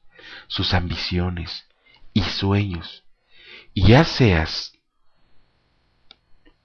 sus 0.47 0.73
ambiciones 0.73 1.67
y 2.13 2.21
sueños. 2.21 3.03
Y 3.73 3.87
ya 3.87 4.03
seas 4.03 4.73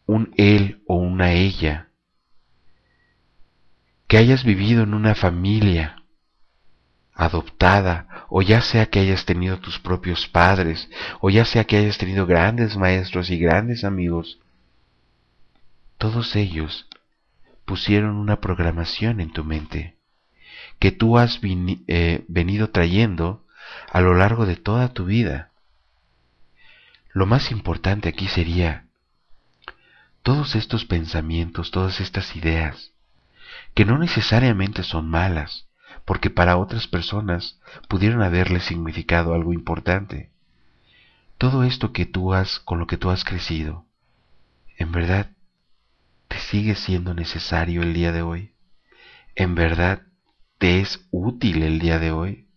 un 0.08 0.32
él 0.38 0.82
o 0.86 0.96
una 0.96 1.32
ella, 1.32 1.90
que 4.06 4.16
hayas 4.16 4.42
vivido 4.42 4.82
en 4.82 4.94
una 4.94 5.14
familia 5.14 6.02
adoptada, 7.12 8.26
o 8.30 8.40
ya 8.40 8.62
sea 8.62 8.86
que 8.86 9.00
hayas 9.00 9.26
tenido 9.26 9.58
tus 9.58 9.78
propios 9.78 10.26
padres, 10.26 10.88
o 11.20 11.28
ya 11.28 11.44
sea 11.44 11.64
que 11.64 11.76
hayas 11.76 11.98
tenido 11.98 12.24
grandes 12.24 12.76
maestros 12.78 13.28
y 13.28 13.38
grandes 13.38 13.84
amigos, 13.84 14.40
todos 15.98 16.34
ellos 16.36 16.88
pusieron 17.66 18.16
una 18.16 18.40
programación 18.40 19.20
en 19.20 19.30
tu 19.30 19.44
mente 19.44 19.98
que 20.78 20.90
tú 20.90 21.18
has 21.18 21.38
eh, 21.42 22.24
venido 22.28 22.70
trayendo 22.70 23.44
a 23.92 24.00
lo 24.00 24.14
largo 24.14 24.46
de 24.46 24.56
toda 24.56 24.94
tu 24.94 25.04
vida. 25.04 25.50
Lo 27.12 27.26
más 27.26 27.50
importante 27.50 28.08
aquí 28.08 28.26
sería 28.28 28.87
todos 30.28 30.56
estos 30.56 30.84
pensamientos, 30.84 31.70
todas 31.70 32.02
estas 32.02 32.36
ideas, 32.36 32.92
que 33.72 33.86
no 33.86 33.96
necesariamente 33.96 34.82
son 34.82 35.08
malas, 35.08 35.68
porque 36.04 36.28
para 36.28 36.58
otras 36.58 36.86
personas 36.86 37.58
pudieron 37.88 38.20
haberle 38.20 38.60
significado 38.60 39.32
algo 39.32 39.54
importante. 39.54 40.30
Todo 41.38 41.64
esto 41.64 41.94
que 41.94 42.04
tú 42.04 42.34
has, 42.34 42.58
con 42.58 42.78
lo 42.78 42.86
que 42.86 42.98
tú 42.98 43.08
has 43.08 43.24
crecido, 43.24 43.86
en 44.76 44.92
verdad 44.92 45.30
¿Te 46.28 46.38
sigue 46.40 46.74
siendo 46.74 47.14
necesario 47.14 47.80
el 47.80 47.94
día 47.94 48.12
de 48.12 48.20
hoy? 48.20 48.52
¿En 49.34 49.54
verdad 49.54 50.02
te 50.58 50.80
es 50.80 51.08
útil 51.10 51.62
el 51.62 51.78
día 51.78 51.98
de 51.98 52.12
hoy? 52.12 52.48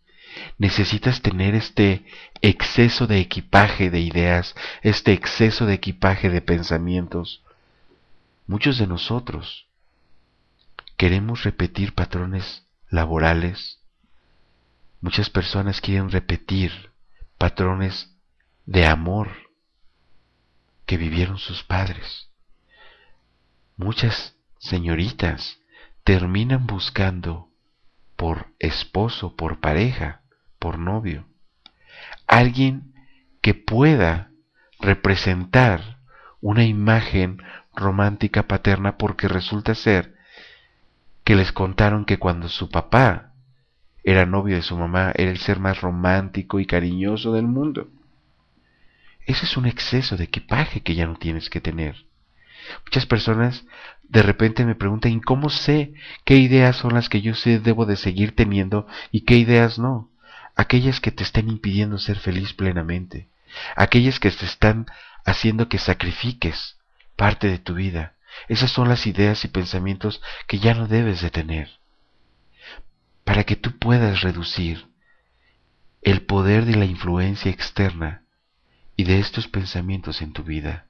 Necesitas 0.57 1.21
tener 1.21 1.55
este 1.55 2.03
exceso 2.41 3.07
de 3.07 3.19
equipaje 3.19 3.89
de 3.89 4.01
ideas, 4.01 4.55
este 4.81 5.13
exceso 5.13 5.65
de 5.65 5.75
equipaje 5.75 6.29
de 6.29 6.41
pensamientos. 6.41 7.45
Muchos 8.47 8.77
de 8.77 8.87
nosotros 8.87 9.67
queremos 10.97 11.43
repetir 11.43 11.93
patrones 11.93 12.67
laborales. 12.89 13.79
Muchas 14.99 15.29
personas 15.29 15.81
quieren 15.81 16.11
repetir 16.11 16.91
patrones 17.37 18.15
de 18.65 18.85
amor 18.85 19.29
que 20.85 20.97
vivieron 20.97 21.37
sus 21.37 21.63
padres 21.63 22.31
muchas 23.81 24.35
señoritas 24.59 25.59
terminan 26.03 26.67
buscando 26.67 27.49
por 28.15 28.47
esposo, 28.59 29.35
por 29.35 29.59
pareja, 29.59 30.21
por 30.59 30.77
novio, 30.77 31.25
alguien 32.27 32.93
que 33.41 33.55
pueda 33.55 34.29
representar 34.79 35.99
una 36.41 36.63
imagen 36.63 37.41
romántica 37.73 38.47
paterna 38.47 38.97
porque 38.97 39.27
resulta 39.27 39.75
ser 39.75 40.15
que 41.23 41.35
les 41.35 41.51
contaron 41.51 42.05
que 42.05 42.19
cuando 42.19 42.49
su 42.49 42.69
papá 42.69 43.33
era 44.03 44.25
novio 44.25 44.55
de 44.55 44.61
su 44.61 44.75
mamá 44.77 45.11
era 45.15 45.31
el 45.31 45.37
ser 45.37 45.59
más 45.59 45.81
romántico 45.81 46.59
y 46.59 46.65
cariñoso 46.65 47.33
del 47.33 47.47
mundo. 47.47 47.87
Ese 49.25 49.45
es 49.45 49.55
un 49.55 49.67
exceso 49.67 50.17
de 50.17 50.25
equipaje 50.25 50.81
que 50.81 50.95
ya 50.95 51.05
no 51.05 51.15
tienes 51.15 51.49
que 51.49 51.61
tener. 51.61 52.05
Muchas 52.85 53.05
personas 53.05 53.65
de 54.03 54.23
repente 54.23 54.65
me 54.65 54.75
preguntan, 54.75 55.11
¿y 55.13 55.21
cómo 55.21 55.49
sé 55.49 55.93
qué 56.25 56.37
ideas 56.37 56.75
son 56.75 56.93
las 56.93 57.07
que 57.09 57.21
yo 57.21 57.33
debo 57.61 57.85
de 57.85 57.95
seguir 57.95 58.35
teniendo 58.35 58.87
y 59.11 59.21
qué 59.21 59.37
ideas 59.37 59.79
no? 59.79 60.09
Aquellas 60.55 60.99
que 60.99 61.11
te 61.11 61.23
están 61.23 61.49
impidiendo 61.49 61.97
ser 61.97 62.17
feliz 62.17 62.53
plenamente, 62.53 63.29
aquellas 63.75 64.19
que 64.19 64.31
te 64.31 64.45
están 64.45 64.87
haciendo 65.23 65.69
que 65.69 65.77
sacrifiques 65.77 66.77
parte 67.21 67.51
de 67.51 67.59
tu 67.59 67.75
vida. 67.75 68.15
Esas 68.47 68.71
son 68.71 68.89
las 68.89 69.05
ideas 69.05 69.45
y 69.45 69.47
pensamientos 69.47 70.23
que 70.47 70.57
ya 70.57 70.73
no 70.73 70.87
debes 70.87 71.21
de 71.21 71.29
tener. 71.29 71.69
Para 73.23 73.43
que 73.43 73.55
tú 73.55 73.77
puedas 73.77 74.21
reducir 74.21 74.87
el 76.01 76.23
poder 76.23 76.65
de 76.65 76.75
la 76.75 76.85
influencia 76.85 77.51
externa 77.51 78.23
y 78.95 79.03
de 79.03 79.19
estos 79.19 79.47
pensamientos 79.47 80.23
en 80.23 80.33
tu 80.33 80.41
vida. 80.41 80.87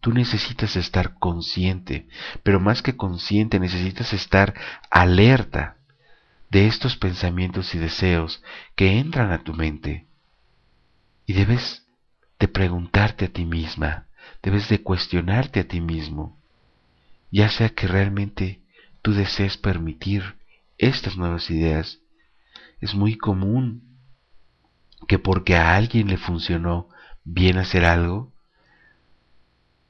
Tú 0.00 0.12
necesitas 0.12 0.74
estar 0.74 1.14
consciente, 1.20 2.08
pero 2.42 2.58
más 2.58 2.82
que 2.82 2.96
consciente 2.96 3.60
necesitas 3.60 4.12
estar 4.14 4.52
alerta 4.90 5.76
de 6.50 6.66
estos 6.66 6.96
pensamientos 6.96 7.72
y 7.72 7.78
deseos 7.78 8.42
que 8.74 8.98
entran 8.98 9.30
a 9.30 9.44
tu 9.44 9.54
mente. 9.54 10.08
Y 11.24 11.34
debes 11.34 11.86
de 12.40 12.48
preguntarte 12.48 13.26
a 13.26 13.28
ti 13.28 13.44
misma, 13.44 14.05
debes 14.42 14.68
de 14.68 14.82
cuestionarte 14.82 15.60
a 15.60 15.68
ti 15.68 15.80
mismo, 15.80 16.38
ya 17.30 17.48
sea 17.48 17.70
que 17.70 17.86
realmente 17.86 18.60
tú 19.02 19.12
desees 19.12 19.56
permitir 19.56 20.36
estas 20.78 21.16
nuevas 21.16 21.50
ideas. 21.50 22.00
Es 22.80 22.94
muy 22.94 23.16
común 23.16 23.98
que 25.08 25.18
porque 25.18 25.56
a 25.56 25.76
alguien 25.76 26.08
le 26.08 26.16
funcionó 26.16 26.88
bien 27.24 27.58
hacer 27.58 27.84
algo, 27.84 28.32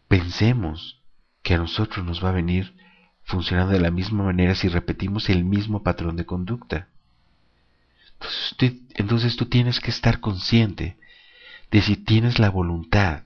pensemos 0.09 1.03
que 1.43 1.55
a 1.55 1.59
nosotros 1.59 2.05
nos 2.05 2.25
va 2.25 2.31
a 2.31 2.33
venir 2.33 2.75
funcionando 3.23 3.73
de 3.73 3.81
la 3.81 3.91
misma 3.91 4.25
manera 4.25 4.55
si 4.55 4.69
repetimos 4.69 5.29
el 5.29 5.45
mismo 5.45 5.83
patrón 5.83 6.17
de 6.17 6.27
conducta. 6.27 6.89
Entonces, 8.15 8.81
entonces, 8.95 9.37
tú 9.37 9.47
tienes 9.47 9.81
que 9.81 9.91
estar 9.91 10.21
consciente 10.21 10.97
de 11.71 11.83
si 11.83 11.97
tienes 11.97 12.39
la 12.39 12.51
voluntad 12.51 13.25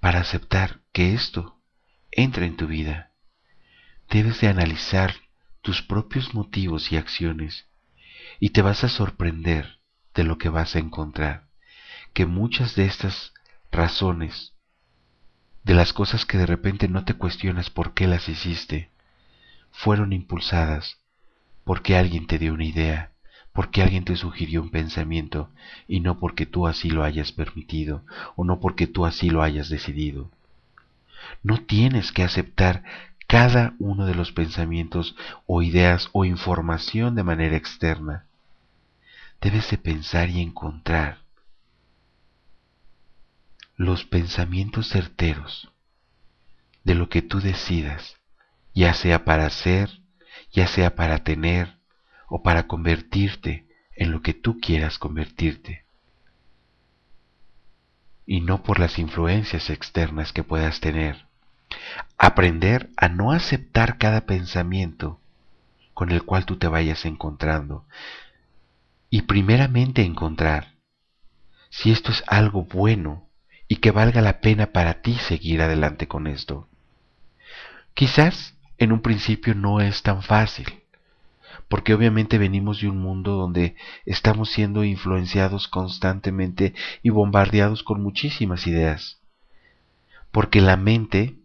para 0.00 0.20
aceptar 0.20 0.80
que 0.92 1.14
esto 1.14 1.60
entra 2.10 2.46
en 2.46 2.56
tu 2.56 2.66
vida. 2.66 3.12
Debes 4.08 4.40
de 4.40 4.48
analizar 4.48 5.14
tus 5.62 5.82
propios 5.82 6.34
motivos 6.34 6.90
y 6.90 6.96
acciones 6.96 7.66
y 8.40 8.50
te 8.50 8.62
vas 8.62 8.82
a 8.82 8.88
sorprender 8.88 9.78
de 10.14 10.24
lo 10.24 10.38
que 10.38 10.48
vas 10.48 10.74
a 10.74 10.78
encontrar 10.78 11.48
que 12.12 12.26
muchas 12.26 12.74
de 12.74 12.86
estas 12.86 13.32
razones, 13.70 14.54
de 15.62 15.74
las 15.74 15.92
cosas 15.92 16.24
que 16.24 16.38
de 16.38 16.46
repente 16.46 16.88
no 16.88 17.04
te 17.04 17.14
cuestionas 17.14 17.70
por 17.70 17.94
qué 17.94 18.06
las 18.06 18.28
hiciste, 18.28 18.90
fueron 19.70 20.12
impulsadas 20.12 20.98
porque 21.64 21.96
alguien 21.96 22.26
te 22.26 22.38
dio 22.38 22.54
una 22.54 22.64
idea, 22.64 23.12
porque 23.52 23.82
alguien 23.82 24.04
te 24.04 24.16
sugirió 24.16 24.62
un 24.62 24.70
pensamiento 24.70 25.50
y 25.88 26.00
no 26.00 26.18
porque 26.18 26.46
tú 26.46 26.66
así 26.66 26.90
lo 26.90 27.02
hayas 27.02 27.32
permitido 27.32 28.04
o 28.36 28.44
no 28.44 28.60
porque 28.60 28.86
tú 28.86 29.06
así 29.06 29.30
lo 29.30 29.42
hayas 29.42 29.68
decidido. 29.68 30.30
No 31.42 31.58
tienes 31.58 32.12
que 32.12 32.22
aceptar 32.22 32.84
cada 33.26 33.74
uno 33.78 34.06
de 34.06 34.14
los 34.14 34.32
pensamientos 34.32 35.16
o 35.46 35.62
ideas 35.62 36.08
o 36.12 36.24
información 36.24 37.14
de 37.14 37.22
manera 37.22 37.56
externa. 37.56 38.26
Debes 39.40 39.70
de 39.70 39.78
pensar 39.78 40.30
y 40.30 40.40
encontrar 40.40 41.18
los 43.76 44.04
pensamientos 44.04 44.88
certeros 44.88 45.70
de 46.84 46.94
lo 46.94 47.08
que 47.08 47.22
tú 47.22 47.40
decidas, 47.40 48.16
ya 48.74 48.94
sea 48.94 49.24
para 49.24 49.48
ser, 49.48 50.02
ya 50.52 50.66
sea 50.66 50.94
para 50.94 51.24
tener 51.24 51.79
o 52.30 52.42
para 52.42 52.68
convertirte 52.68 53.66
en 53.94 54.12
lo 54.12 54.22
que 54.22 54.32
tú 54.32 54.60
quieras 54.60 54.98
convertirte, 54.98 55.84
y 58.24 58.40
no 58.40 58.62
por 58.62 58.78
las 58.78 58.98
influencias 58.98 59.68
externas 59.68 60.32
que 60.32 60.44
puedas 60.44 60.80
tener. 60.80 61.26
Aprender 62.16 62.88
a 62.96 63.08
no 63.08 63.32
aceptar 63.32 63.98
cada 63.98 64.26
pensamiento 64.26 65.20
con 65.92 66.12
el 66.12 66.22
cual 66.22 66.46
tú 66.46 66.56
te 66.56 66.68
vayas 66.68 67.04
encontrando, 67.04 67.84
y 69.10 69.22
primeramente 69.22 70.02
encontrar 70.02 70.74
si 71.68 71.90
esto 71.90 72.12
es 72.12 72.22
algo 72.28 72.62
bueno 72.62 73.28
y 73.66 73.76
que 73.76 73.90
valga 73.90 74.20
la 74.20 74.40
pena 74.40 74.66
para 74.66 75.02
ti 75.02 75.14
seguir 75.16 75.62
adelante 75.62 76.06
con 76.06 76.28
esto. 76.28 76.68
Quizás 77.94 78.54
en 78.78 78.92
un 78.92 79.02
principio 79.02 79.54
no 79.54 79.80
es 79.80 80.02
tan 80.02 80.22
fácil, 80.22 80.79
porque 81.70 81.94
obviamente 81.94 82.36
venimos 82.36 82.80
de 82.80 82.88
un 82.88 82.98
mundo 82.98 83.36
donde 83.36 83.76
estamos 84.04 84.50
siendo 84.50 84.82
influenciados 84.82 85.68
constantemente 85.68 86.74
y 87.00 87.10
bombardeados 87.10 87.84
con 87.84 88.02
muchísimas 88.02 88.66
ideas, 88.66 89.20
porque 90.32 90.60
la 90.60 90.76
mente 90.76 91.36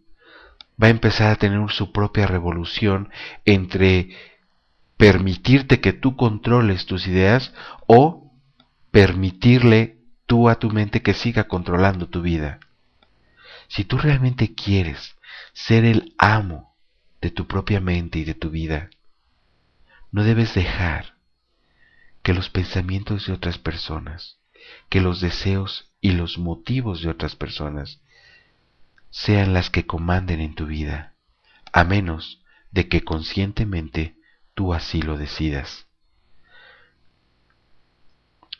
va 0.82 0.88
a 0.88 0.90
empezar 0.90 1.30
a 1.30 1.36
tener 1.36 1.70
su 1.70 1.92
propia 1.92 2.26
revolución 2.26 3.08
entre 3.44 4.16
permitirte 4.96 5.80
que 5.80 5.92
tú 5.92 6.16
controles 6.16 6.86
tus 6.86 7.06
ideas 7.06 7.54
o 7.86 8.32
permitirle 8.90 9.98
tú 10.26 10.48
a 10.48 10.56
tu 10.56 10.70
mente 10.70 11.02
que 11.02 11.14
siga 11.14 11.44
controlando 11.44 12.08
tu 12.08 12.20
vida. 12.20 12.58
Si 13.68 13.84
tú 13.84 13.96
realmente 13.96 14.56
quieres 14.56 15.14
ser 15.52 15.84
el 15.84 16.16
amo 16.18 16.74
de 17.20 17.30
tu 17.30 17.46
propia 17.46 17.80
mente 17.80 18.18
y 18.18 18.24
de 18.24 18.34
tu 18.34 18.50
vida, 18.50 18.90
no 20.12 20.24
debes 20.24 20.54
dejar 20.54 21.14
que 22.22 22.34
los 22.34 22.50
pensamientos 22.50 23.26
de 23.26 23.32
otras 23.32 23.58
personas, 23.58 24.38
que 24.88 25.00
los 25.00 25.20
deseos 25.20 25.92
y 26.00 26.12
los 26.12 26.38
motivos 26.38 27.02
de 27.02 27.08
otras 27.08 27.36
personas 27.36 28.00
sean 29.10 29.54
las 29.54 29.70
que 29.70 29.86
comanden 29.86 30.40
en 30.40 30.54
tu 30.54 30.66
vida, 30.66 31.14
a 31.72 31.84
menos 31.84 32.42
de 32.70 32.88
que 32.88 33.02
conscientemente 33.02 34.16
tú 34.54 34.74
así 34.74 35.02
lo 35.02 35.16
decidas. 35.16 35.86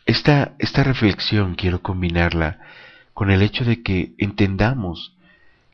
Esta, 0.04 0.54
esta 0.58 0.84
reflexión 0.84 1.56
quiero 1.56 1.82
combinarla 1.82 2.60
con 3.12 3.30
el 3.30 3.42
hecho 3.42 3.64
de 3.64 3.82
que 3.82 4.14
entendamos 4.18 5.16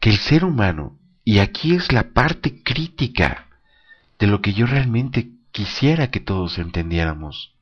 que 0.01 0.11
el 0.11 0.17
ser 0.17 0.45
humano, 0.45 0.99
y 1.25 1.39
aquí 1.39 1.75
es 1.75 1.93
la 1.93 2.13
parte 2.13 2.63
crítica 2.63 3.47
de 4.19 4.27
lo 4.27 4.41
que 4.41 4.53
yo 4.55 4.67
realmente 4.67 5.29
quisiera 5.53 6.11
que 6.11 6.21
todos 6.21 6.59
entendiéramos, 6.59 7.55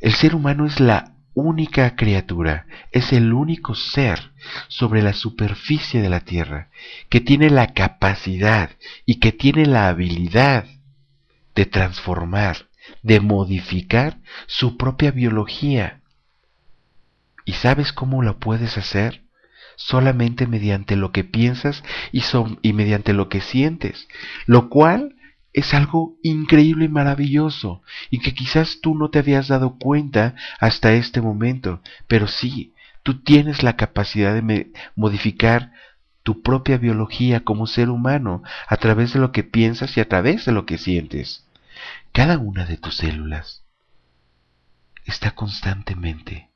el 0.00 0.12
ser 0.12 0.34
humano 0.34 0.66
es 0.66 0.80
la 0.80 1.14
única 1.32 1.96
criatura, 1.96 2.66
es 2.92 3.12
el 3.12 3.32
único 3.32 3.74
ser 3.74 4.32
sobre 4.68 5.02
la 5.02 5.14
superficie 5.14 6.02
de 6.02 6.10
la 6.10 6.20
Tierra 6.20 6.68
que 7.08 7.20
tiene 7.20 7.50
la 7.50 7.72
capacidad 7.72 8.70
y 9.06 9.18
que 9.18 9.32
tiene 9.32 9.66
la 9.66 9.88
habilidad 9.88 10.66
de 11.54 11.66
transformar 11.66 12.68
de 13.02 13.20
modificar 13.20 14.18
su 14.46 14.76
propia 14.76 15.10
biología. 15.10 16.00
¿Y 17.44 17.52
sabes 17.52 17.92
cómo 17.92 18.22
lo 18.22 18.38
puedes 18.38 18.78
hacer? 18.78 19.22
Solamente 19.76 20.46
mediante 20.46 20.96
lo 20.96 21.12
que 21.12 21.24
piensas 21.24 21.82
y, 22.12 22.22
y 22.62 22.72
mediante 22.72 23.12
lo 23.12 23.28
que 23.28 23.40
sientes, 23.40 24.08
lo 24.46 24.68
cual 24.68 25.16
es 25.54 25.72
algo 25.72 26.18
increíble 26.22 26.86
y 26.86 26.88
maravilloso 26.88 27.82
y 28.10 28.18
que 28.18 28.34
quizás 28.34 28.80
tú 28.82 28.96
no 28.96 29.08
te 29.08 29.20
habías 29.20 29.48
dado 29.48 29.78
cuenta 29.78 30.34
hasta 30.58 30.92
este 30.92 31.20
momento, 31.20 31.80
pero 32.08 32.26
sí, 32.26 32.74
tú 33.04 33.22
tienes 33.22 33.62
la 33.62 33.76
capacidad 33.76 34.34
de 34.34 34.72
modificar 34.96 35.72
tu 36.24 36.42
propia 36.42 36.76
biología 36.76 37.44
como 37.44 37.68
ser 37.68 37.88
humano 37.88 38.42
a 38.66 38.76
través 38.78 39.12
de 39.12 39.20
lo 39.20 39.30
que 39.30 39.44
piensas 39.44 39.96
y 39.96 40.00
a 40.00 40.08
través 40.08 40.44
de 40.44 40.52
lo 40.52 40.66
que 40.66 40.76
sientes. 40.76 41.46
Cada 42.12 42.36
una 42.38 42.66
de 42.66 42.76
tus 42.76 42.96
células 42.96 43.64
está 45.04 45.32
constantemente 45.36 46.50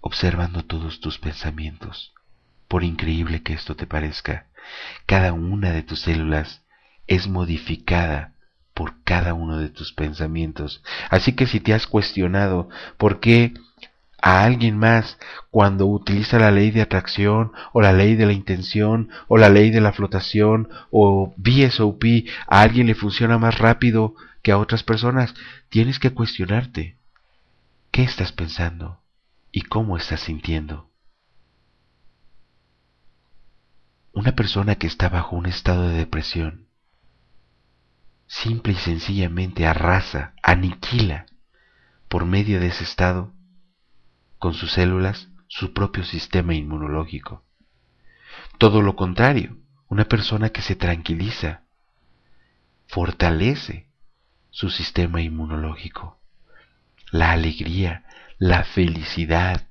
observando 0.00 0.64
todos 0.64 1.00
tus 1.00 1.18
pensamientos. 1.18 2.14
Por 2.68 2.84
increíble 2.84 3.42
que 3.42 3.52
esto 3.52 3.74
te 3.74 3.88
parezca, 3.88 4.46
cada 5.06 5.32
una 5.32 5.72
de 5.72 5.82
tus 5.82 6.02
células 6.02 6.62
es 7.10 7.26
modificada 7.26 8.34
por 8.72 9.02
cada 9.02 9.34
uno 9.34 9.58
de 9.58 9.68
tus 9.68 9.92
pensamientos. 9.92 10.82
Así 11.10 11.32
que 11.32 11.46
si 11.46 11.58
te 11.58 11.74
has 11.74 11.88
cuestionado 11.88 12.68
por 12.96 13.18
qué 13.18 13.52
a 14.22 14.44
alguien 14.44 14.78
más 14.78 15.18
cuando 15.50 15.86
utiliza 15.86 16.38
la 16.38 16.52
ley 16.52 16.70
de 16.70 16.82
atracción 16.82 17.52
o 17.72 17.80
la 17.80 17.92
ley 17.92 18.14
de 18.14 18.26
la 18.26 18.32
intención 18.32 19.10
o 19.26 19.38
la 19.38 19.48
ley 19.48 19.70
de 19.70 19.80
la 19.80 19.92
flotación 19.92 20.68
o 20.92 21.34
VSOP, 21.36 22.04
a 22.46 22.62
alguien 22.62 22.86
le 22.86 22.94
funciona 22.94 23.38
más 23.38 23.58
rápido 23.58 24.14
que 24.42 24.52
a 24.52 24.58
otras 24.58 24.84
personas, 24.84 25.34
tienes 25.68 25.98
que 25.98 26.14
cuestionarte 26.14 26.96
qué 27.90 28.04
estás 28.04 28.30
pensando 28.30 29.00
y 29.50 29.62
cómo 29.62 29.96
estás 29.96 30.20
sintiendo. 30.20 30.88
Una 34.12 34.36
persona 34.36 34.76
que 34.76 34.86
está 34.86 35.08
bajo 35.08 35.34
un 35.34 35.46
estado 35.46 35.88
de 35.88 35.96
depresión 35.96 36.69
simple 38.30 38.74
y 38.74 38.76
sencillamente 38.76 39.66
arrasa, 39.66 40.34
aniquila 40.40 41.26
por 42.08 42.26
medio 42.26 42.60
de 42.60 42.68
ese 42.68 42.84
estado 42.84 43.34
con 44.38 44.54
sus 44.54 44.70
células 44.70 45.28
su 45.48 45.72
propio 45.72 46.04
sistema 46.04 46.54
inmunológico. 46.54 47.44
Todo 48.58 48.82
lo 48.82 48.94
contrario, 48.94 49.58
una 49.88 50.04
persona 50.04 50.50
que 50.50 50.62
se 50.62 50.76
tranquiliza 50.76 51.64
fortalece 52.86 53.88
su 54.50 54.70
sistema 54.70 55.20
inmunológico. 55.20 56.20
La 57.10 57.32
alegría, 57.32 58.04
la 58.38 58.62
felicidad 58.62 59.66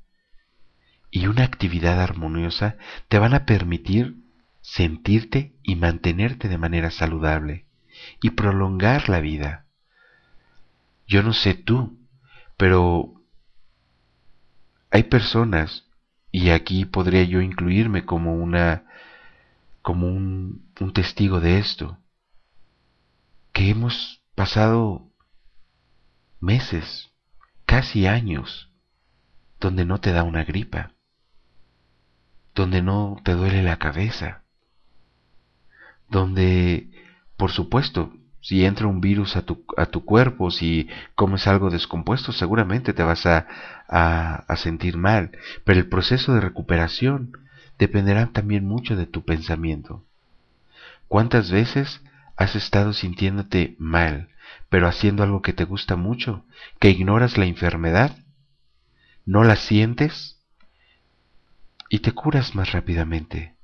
y 1.11 1.27
una 1.27 1.45
actividad 1.45 2.01
armoniosa 2.01 2.75
te 3.07 3.19
van 3.19 3.33
a 3.33 3.45
permitir 3.45 4.17
sentirte 4.59 5.55
y 5.63 5.77
mantenerte 5.77 6.49
de 6.49 6.57
manera 6.57 6.91
saludable 6.91 7.68
y 8.21 8.31
prolongar 8.31 9.09
la 9.09 9.19
vida. 9.19 9.65
Yo 11.07 11.23
no 11.23 11.33
sé 11.33 11.53
tú, 11.53 11.97
pero 12.57 13.13
hay 14.91 15.03
personas, 15.03 15.85
y 16.31 16.49
aquí 16.49 16.85
podría 16.85 17.23
yo 17.23 17.41
incluirme 17.41 18.05
como 18.05 18.35
una 18.35 18.83
como 19.81 20.07
un, 20.07 20.69
un 20.79 20.93
testigo 20.93 21.39
de 21.39 21.57
esto, 21.57 21.97
que 23.53 23.69
hemos 23.69 24.21
pasado 24.35 25.09
meses, 26.39 27.09
casi 27.65 28.05
años, 28.05 28.71
donde 29.59 29.85
no 29.85 29.99
te 29.99 30.11
da 30.11 30.23
una 30.23 30.43
gripa, 30.43 30.91
donde 32.53 32.81
no 32.81 33.19
te 33.23 33.33
duele 33.33 33.63
la 33.63 33.77
cabeza, 33.77 34.43
donde 36.09 36.89
por 37.39 37.51
supuesto, 37.51 38.11
si 38.41 38.65
entra 38.65 38.87
un 38.87 38.99
virus 38.99 39.37
a 39.37 39.43
tu, 39.43 39.63
a 39.77 39.85
tu 39.85 40.03
cuerpo, 40.03 40.51
si 40.51 40.89
comes 41.15 41.47
algo 41.47 41.69
descompuesto, 41.69 42.33
seguramente 42.33 42.91
te 42.91 43.01
vas 43.01 43.25
a, 43.25 43.47
a, 43.87 44.55
sentir 44.57 44.97
mal. 44.97 45.31
Pero 45.63 45.79
el 45.79 45.87
proceso 45.87 46.33
de 46.33 46.41
recuperación 46.41 47.31
dependerá 47.77 48.27
también 48.33 48.65
mucho 48.65 48.97
de 48.97 49.05
tu 49.05 49.23
pensamiento. 49.23 50.03
¿Cuántas 51.07 51.49
veces 51.49 52.01
has 52.35 52.57
estado 52.57 52.91
sintiéndote 52.91 53.77
mal, 53.79 54.27
pero 54.67 54.89
haciendo 54.89 55.23
algo 55.23 55.41
que 55.41 55.53
te 55.53 55.63
gusta 55.63 55.95
mucho, 55.95 56.43
que 56.81 56.89
ignoras 56.89 57.37
la 57.37 57.45
enfermedad? 57.45 58.17
¿No 59.25 59.45
la 59.45 59.55
sientes? 59.55 60.41
Y 61.87 61.99
te 61.99 62.11
curas 62.11 62.53
más 62.53 62.73
rápidamente. 62.73 63.55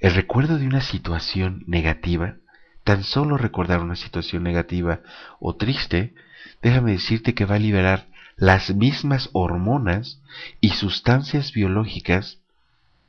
El 0.00 0.14
recuerdo 0.14 0.58
de 0.58 0.66
una 0.66 0.80
situación 0.80 1.62
negativa 1.66 2.38
Tan 2.84 3.02
solo 3.02 3.38
recordar 3.38 3.80
una 3.80 3.96
situación 3.96 4.42
negativa 4.42 5.00
o 5.40 5.56
triste, 5.56 6.14
déjame 6.62 6.92
decirte 6.92 7.34
que 7.34 7.46
va 7.46 7.56
a 7.56 7.58
liberar 7.58 8.08
las 8.36 8.74
mismas 8.74 9.30
hormonas 9.32 10.20
y 10.60 10.70
sustancias 10.70 11.52
biológicas 11.52 12.40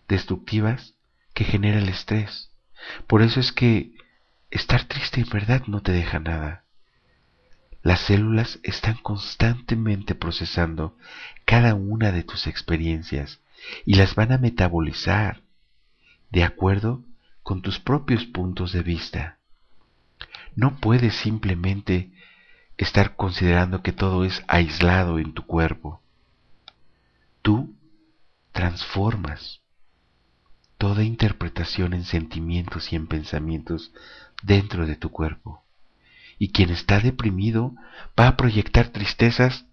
destructivas 0.07 0.95
que 1.33 1.43
genera 1.43 1.79
el 1.79 1.89
estrés. 1.89 2.51
Por 3.07 3.21
eso 3.21 3.39
es 3.39 3.51
que 3.51 3.91
estar 4.51 4.85
triste 4.85 5.21
en 5.21 5.29
verdad 5.29 5.63
no 5.67 5.81
te 5.81 5.91
deja 5.91 6.19
nada. 6.19 6.63
Las 7.81 7.99
células 7.99 8.59
están 8.63 8.95
constantemente 8.95 10.15
procesando 10.15 10.97
cada 11.45 11.75
una 11.75 12.11
de 12.11 12.23
tus 12.23 12.47
experiencias 12.47 13.41
y 13.85 13.95
las 13.95 14.15
van 14.15 14.31
a 14.31 14.38
metabolizar 14.38 15.41
de 16.31 16.43
acuerdo 16.43 17.03
con 17.43 17.61
tus 17.61 17.79
propios 17.79 18.25
puntos 18.25 18.71
de 18.73 18.81
vista. 18.81 19.34
No 20.55 20.77
puedes 20.77 21.15
simplemente 21.15 22.11
estar 22.77 23.15
considerando 23.15 23.81
que 23.81 23.91
todo 23.91 24.23
es 24.23 24.43
aislado 24.47 25.19
en 25.19 25.33
tu 25.33 25.45
cuerpo. 25.45 26.01
Tú 27.41 27.75
transformas 28.51 29.61
toda 30.77 31.03
interpretación 31.03 31.93
en 31.93 32.05
sentimientos 32.05 32.91
y 32.91 32.95
en 32.95 33.07
pensamientos 33.07 33.91
dentro 34.43 34.87
de 34.87 34.95
tu 34.95 35.11
cuerpo. 35.11 35.63
Y 36.37 36.51
quien 36.51 36.69
está 36.69 36.99
deprimido 36.99 37.73
va 38.19 38.27
a 38.27 38.37
proyectar 38.37 38.89
tristezas 38.89 39.65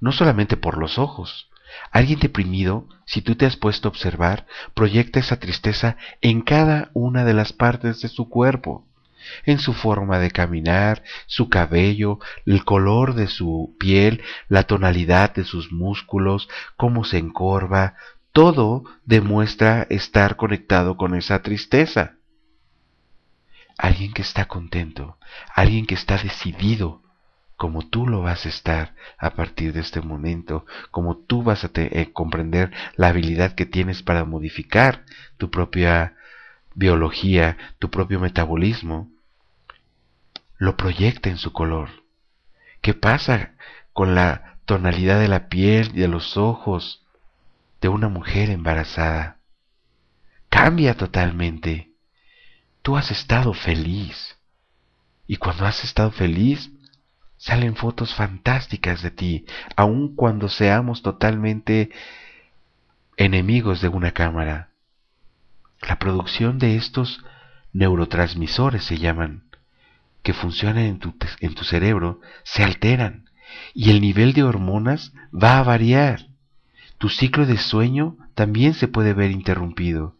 no 0.00 0.12
solamente 0.12 0.56
por 0.56 0.78
los 0.78 0.98
ojos. 0.98 1.50
Alguien 1.90 2.20
deprimido, 2.20 2.88
si 3.04 3.20
tú 3.20 3.34
te 3.34 3.44
has 3.44 3.56
puesto 3.56 3.88
a 3.88 3.90
observar, 3.90 4.46
proyecta 4.74 5.20
esa 5.20 5.38
tristeza 5.38 5.96
en 6.22 6.40
cada 6.40 6.90
una 6.94 7.24
de 7.24 7.34
las 7.34 7.52
partes 7.52 8.00
de 8.00 8.08
su 8.08 8.28
cuerpo 8.28 8.87
en 9.44 9.58
su 9.58 9.74
forma 9.74 10.18
de 10.18 10.30
caminar, 10.30 11.02
su 11.26 11.48
cabello, 11.48 12.18
el 12.46 12.64
color 12.64 13.14
de 13.14 13.28
su 13.28 13.76
piel, 13.78 14.22
la 14.48 14.64
tonalidad 14.64 15.34
de 15.34 15.44
sus 15.44 15.72
músculos, 15.72 16.48
cómo 16.76 17.04
se 17.04 17.18
encorva, 17.18 17.94
todo 18.32 18.84
demuestra 19.04 19.86
estar 19.90 20.36
conectado 20.36 20.96
con 20.96 21.14
esa 21.14 21.42
tristeza. 21.42 22.14
Alguien 23.76 24.12
que 24.12 24.22
está 24.22 24.46
contento, 24.46 25.18
alguien 25.54 25.86
que 25.86 25.94
está 25.94 26.18
decidido, 26.18 27.02
como 27.58 27.88
tú 27.88 28.06
lo 28.06 28.22
vas 28.22 28.46
a 28.46 28.48
estar 28.48 28.94
a 29.18 29.30
partir 29.30 29.72
de 29.72 29.80
este 29.80 30.00
momento, 30.00 30.64
como 30.92 31.16
tú 31.16 31.42
vas 31.42 31.64
a 31.64 31.70
eh, 31.74 32.10
comprender 32.12 32.70
la 32.94 33.08
habilidad 33.08 33.56
que 33.56 33.66
tienes 33.66 34.02
para 34.04 34.24
modificar 34.24 35.04
tu 35.38 35.50
propia 35.50 36.14
biología, 36.76 37.56
tu 37.80 37.90
propio 37.90 38.20
metabolismo, 38.20 39.10
lo 40.58 40.76
proyecta 40.76 41.30
en 41.30 41.38
su 41.38 41.52
color. 41.52 41.88
¿Qué 42.82 42.92
pasa 42.94 43.54
con 43.92 44.14
la 44.14 44.58
tonalidad 44.66 45.18
de 45.18 45.28
la 45.28 45.48
piel 45.48 45.92
y 45.94 46.00
de 46.00 46.08
los 46.08 46.36
ojos 46.36 47.06
de 47.80 47.88
una 47.88 48.08
mujer 48.08 48.50
embarazada? 48.50 49.38
Cambia 50.50 50.96
totalmente. 50.96 51.92
Tú 52.82 52.96
has 52.96 53.10
estado 53.10 53.54
feliz. 53.54 54.36
Y 55.26 55.36
cuando 55.36 55.66
has 55.66 55.84
estado 55.84 56.10
feliz, 56.10 56.70
salen 57.36 57.76
fotos 57.76 58.14
fantásticas 58.14 59.02
de 59.02 59.10
ti, 59.10 59.46
aun 59.76 60.16
cuando 60.16 60.48
seamos 60.48 61.02
totalmente 61.02 61.90
enemigos 63.16 63.80
de 63.80 63.88
una 63.88 64.12
cámara. 64.12 64.70
La 65.86 65.98
producción 65.98 66.58
de 66.58 66.76
estos 66.76 67.24
neurotransmisores 67.72 68.84
se 68.84 68.98
llaman, 68.98 69.47
que 70.22 70.32
funcionan 70.32 70.84
en 70.84 70.98
tu, 70.98 71.14
en 71.40 71.54
tu 71.54 71.64
cerebro, 71.64 72.20
se 72.44 72.62
alteran 72.62 73.28
y 73.74 73.90
el 73.90 74.00
nivel 74.00 74.32
de 74.32 74.42
hormonas 74.42 75.12
va 75.32 75.58
a 75.58 75.62
variar. 75.62 76.28
Tu 76.98 77.08
ciclo 77.08 77.46
de 77.46 77.58
sueño 77.58 78.16
también 78.34 78.74
se 78.74 78.88
puede 78.88 79.14
ver 79.14 79.30
interrumpido. 79.30 80.16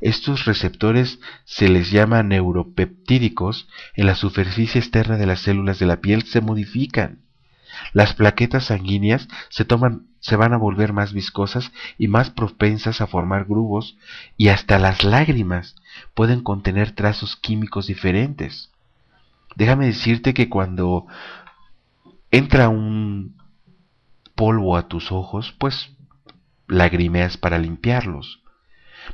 Estos 0.00 0.46
receptores 0.46 1.20
se 1.44 1.68
les 1.68 1.90
llama 1.90 2.22
neuropeptídicos 2.22 3.68
en 3.94 4.06
la 4.06 4.14
superficie 4.14 4.80
externa 4.80 5.16
de 5.16 5.26
las 5.26 5.40
células 5.40 5.78
de 5.78 5.86
la 5.86 6.00
piel 6.00 6.22
se 6.22 6.40
modifican. 6.40 7.20
Las 7.92 8.14
plaquetas 8.14 8.66
sanguíneas 8.66 9.28
se 9.48 9.64
toman 9.64 10.06
se 10.20 10.36
van 10.36 10.52
a 10.52 10.58
volver 10.58 10.92
más 10.92 11.14
viscosas 11.14 11.72
y 11.96 12.08
más 12.08 12.30
propensas 12.30 13.00
a 13.00 13.06
formar 13.06 13.46
grumos 13.46 13.96
y 14.36 14.48
hasta 14.48 14.78
las 14.78 15.02
lágrimas 15.02 15.76
pueden 16.14 16.42
contener 16.42 16.92
trazos 16.92 17.36
químicos 17.36 17.86
diferentes. 17.86 18.69
Déjame 19.56 19.86
decirte 19.86 20.34
que 20.34 20.48
cuando 20.48 21.06
entra 22.30 22.68
un 22.68 23.36
polvo 24.34 24.76
a 24.76 24.88
tus 24.88 25.12
ojos, 25.12 25.54
pues 25.58 25.90
lagrimeas 26.66 27.36
para 27.36 27.58
limpiarlos. 27.58 28.42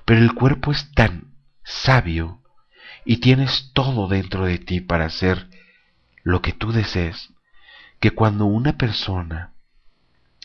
Pero 0.04 0.20
el 0.20 0.34
cuerpo 0.34 0.72
es 0.72 0.92
tan 0.92 1.32
sabio 1.64 2.42
y 3.04 3.18
tienes 3.18 3.70
todo 3.72 4.08
dentro 4.08 4.44
de 4.44 4.58
ti 4.58 4.80
para 4.80 5.06
hacer 5.06 5.48
lo 6.22 6.42
que 6.42 6.52
tú 6.52 6.72
desees, 6.72 7.32
que 8.00 8.10
cuando 8.10 8.46
una 8.46 8.76
persona 8.76 9.52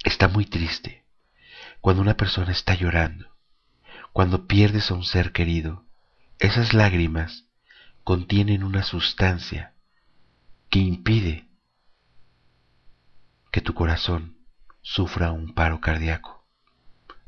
está 0.03 0.27
muy 0.27 0.45
triste, 0.45 1.03
cuando 1.81 2.01
una 2.01 2.15
persona 2.15 2.51
está 2.51 2.75
llorando, 2.75 3.35
cuando 4.13 4.47
pierdes 4.47 4.91
a 4.91 4.93
un 4.93 5.03
ser 5.03 5.31
querido, 5.31 5.85
esas 6.39 6.73
lágrimas 6.73 7.45
contienen 8.03 8.63
una 8.63 8.83
sustancia 8.83 9.73
que 10.71 10.79
impide 10.79 11.49
que 13.51 13.59
tu 13.59 13.73
corazón 13.73 14.37
sufra 14.81 15.33
un 15.33 15.53
paro 15.53 15.81
cardíaco. 15.81 16.45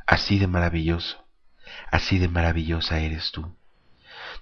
Así 0.07 0.39
de 0.39 0.47
maravilloso, 0.47 1.27
así 1.91 2.19
de 2.19 2.29
maravillosa 2.29 2.99
eres 2.99 3.31
tú. 3.31 3.53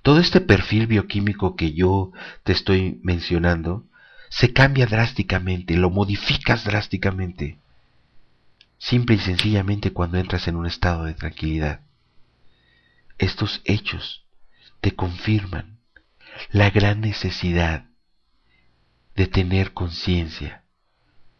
Todo 0.03 0.19
este 0.19 0.39
perfil 0.39 0.85
bioquímico 0.85 1.55
que 1.55 1.73
yo 1.73 2.11
te 2.43 2.51
estoy 2.51 2.99
mencionando 3.01 3.87
se 4.29 4.53
cambia 4.53 4.85
drásticamente, 4.85 5.75
lo 5.77 5.89
modificas 5.89 6.63
drásticamente, 6.63 7.57
simple 8.77 9.15
y 9.15 9.19
sencillamente 9.19 9.93
cuando 9.93 10.19
entras 10.19 10.47
en 10.47 10.55
un 10.55 10.67
estado 10.67 11.05
de 11.05 11.15
tranquilidad. 11.15 11.81
Estos 13.17 13.61
hechos 13.65 14.25
te 14.79 14.95
confirman 14.95 15.79
la 16.51 16.69
gran 16.69 17.01
necesidad 17.01 17.90
de 19.21 19.27
tener 19.27 19.73
conciencia 19.73 20.63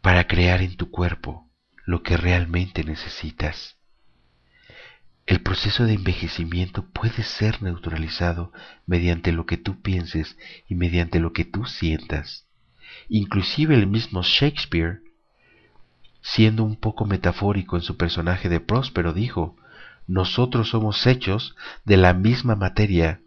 para 0.02 0.28
crear 0.28 0.62
en 0.62 0.76
tu 0.76 0.92
cuerpo 0.92 1.50
lo 1.84 2.04
que 2.04 2.16
realmente 2.16 2.84
necesitas. 2.84 3.76
El 5.26 5.40
proceso 5.40 5.84
de 5.84 5.94
envejecimiento 5.94 6.86
puede 6.92 7.24
ser 7.24 7.60
neutralizado 7.60 8.52
mediante 8.86 9.32
lo 9.32 9.46
que 9.46 9.56
tú 9.56 9.82
pienses 9.82 10.38
y 10.68 10.76
mediante 10.76 11.18
lo 11.18 11.32
que 11.32 11.44
tú 11.44 11.64
sientas. 11.64 12.46
Inclusive 13.08 13.74
el 13.74 13.88
mismo 13.88 14.22
Shakespeare, 14.22 15.00
siendo 16.20 16.62
un 16.62 16.76
poco 16.76 17.04
metafórico 17.04 17.74
en 17.74 17.82
su 17.82 17.96
personaje 17.96 18.48
de 18.48 18.60
Próspero, 18.60 19.12
dijo, 19.12 19.56
nosotros 20.06 20.68
somos 20.68 21.04
hechos 21.08 21.56
de 21.84 21.96
la 21.96 22.14
misma 22.14 22.54
materia 22.54 23.22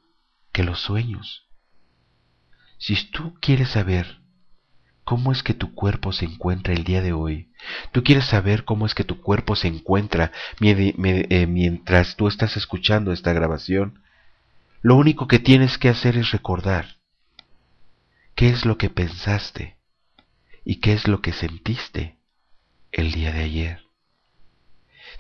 que 0.53 0.63
los 0.63 0.79
sueños. 0.79 1.45
Si 2.77 2.95
tú 3.11 3.33
quieres 3.41 3.71
saber 3.71 4.23
cómo 5.05 5.31
es 5.31 5.43
que 5.43 5.53
tu 5.53 5.73
cuerpo 5.73 6.11
se 6.11 6.25
encuentra 6.25 6.73
el 6.73 6.83
día 6.83 7.01
de 7.01 7.13
hoy, 7.13 7.49
tú 7.91 8.03
quieres 8.03 8.25
saber 8.25 8.65
cómo 8.65 8.85
es 8.85 8.95
que 8.95 9.03
tu 9.03 9.21
cuerpo 9.21 9.55
se 9.55 9.67
encuentra 9.67 10.31
eh, 10.59 11.47
mientras 11.47 12.15
tú 12.15 12.27
estás 12.27 12.57
escuchando 12.57 13.13
esta 13.13 13.31
grabación, 13.31 14.01
lo 14.81 14.95
único 14.95 15.27
que 15.27 15.39
tienes 15.39 15.77
que 15.77 15.89
hacer 15.89 16.17
es 16.17 16.31
recordar 16.31 16.97
qué 18.35 18.49
es 18.49 18.65
lo 18.65 18.77
que 18.77 18.89
pensaste 18.89 19.77
y 20.65 20.77
qué 20.81 20.93
es 20.93 21.07
lo 21.07 21.21
que 21.21 21.33
sentiste 21.33 22.17
el 22.91 23.11
día 23.11 23.31
de 23.31 23.43
ayer. 23.43 23.85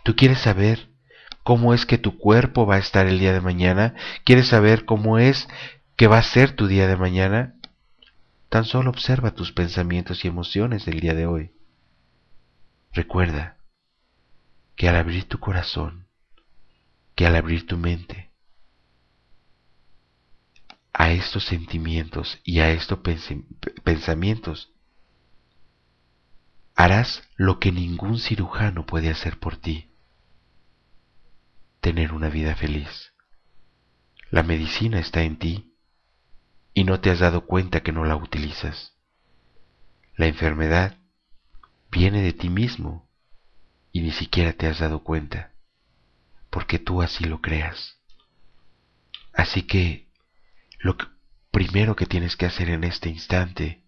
Tú 0.03 0.15
quieres 0.15 0.39
saber 0.39 0.89
cómo 1.43 1.73
es 1.73 1.85
que 1.85 1.97
tu 1.99 2.17
cuerpo 2.17 2.65
va 2.65 2.75
a 2.75 2.79
estar 2.79 3.05
el 3.05 3.19
día 3.19 3.33
de 3.33 3.41
mañana, 3.41 3.93
quieres 4.23 4.47
saber 4.47 4.85
cómo 4.85 5.19
es 5.19 5.47
que 5.95 6.07
va 6.07 6.17
a 6.17 6.23
ser 6.23 6.51
tu 6.51 6.67
día 6.67 6.87
de 6.87 6.97
mañana, 6.97 7.55
tan 8.55 8.63
solo 8.63 8.89
observa 8.89 9.35
tus 9.35 9.51
pensamientos 9.51 10.23
y 10.23 10.29
emociones 10.29 10.85
del 10.85 11.01
día 11.01 11.13
de 11.13 11.25
hoy. 11.25 11.51
Recuerda 12.93 13.57
que 14.77 14.87
al 14.87 14.95
abrir 14.95 15.27
tu 15.27 15.41
corazón, 15.41 16.07
que 17.15 17.25
al 17.27 17.35
abrir 17.35 17.67
tu 17.67 17.75
mente 17.75 18.31
a 20.93 21.11
estos 21.11 21.43
sentimientos 21.43 22.39
y 22.45 22.61
a 22.61 22.71
estos 22.71 22.99
pensamientos, 23.83 24.71
harás 26.75 27.27
lo 27.35 27.59
que 27.59 27.73
ningún 27.73 28.19
cirujano 28.19 28.85
puede 28.85 29.09
hacer 29.09 29.37
por 29.37 29.57
ti, 29.57 29.91
tener 31.81 32.13
una 32.13 32.29
vida 32.29 32.55
feliz. 32.55 33.11
La 34.31 34.43
medicina 34.43 35.01
está 35.01 35.23
en 35.23 35.39
ti 35.39 35.74
y 36.75 36.83
no 36.83 36.99
te 36.99 37.09
has 37.09 37.19
dado 37.19 37.45
cuenta 37.45 37.81
que 37.81 37.93
no 37.93 38.03
la 38.03 38.17
utilizas. 38.17 38.93
La 40.17 40.27
enfermedad 40.27 40.97
viene 41.89 42.21
de 42.21 42.33
ti 42.33 42.49
mismo 42.49 43.09
y 43.93 44.01
ni 44.01 44.11
siquiera 44.11 44.51
te 44.51 44.67
has 44.67 44.79
dado 44.79 45.01
cuenta, 45.01 45.53
porque 46.49 46.77
tú 46.77 47.01
así 47.01 47.23
lo 47.23 47.41
creas. 47.41 47.97
Así 49.33 49.63
que 49.63 50.09
lo 50.79 50.97
primero 51.49 51.95
que 51.95 52.05
tienes 52.05 52.35
que 52.35 52.45
hacer 52.45 52.69
en 52.69 52.83
este 52.83 53.07
instante, 53.07 53.81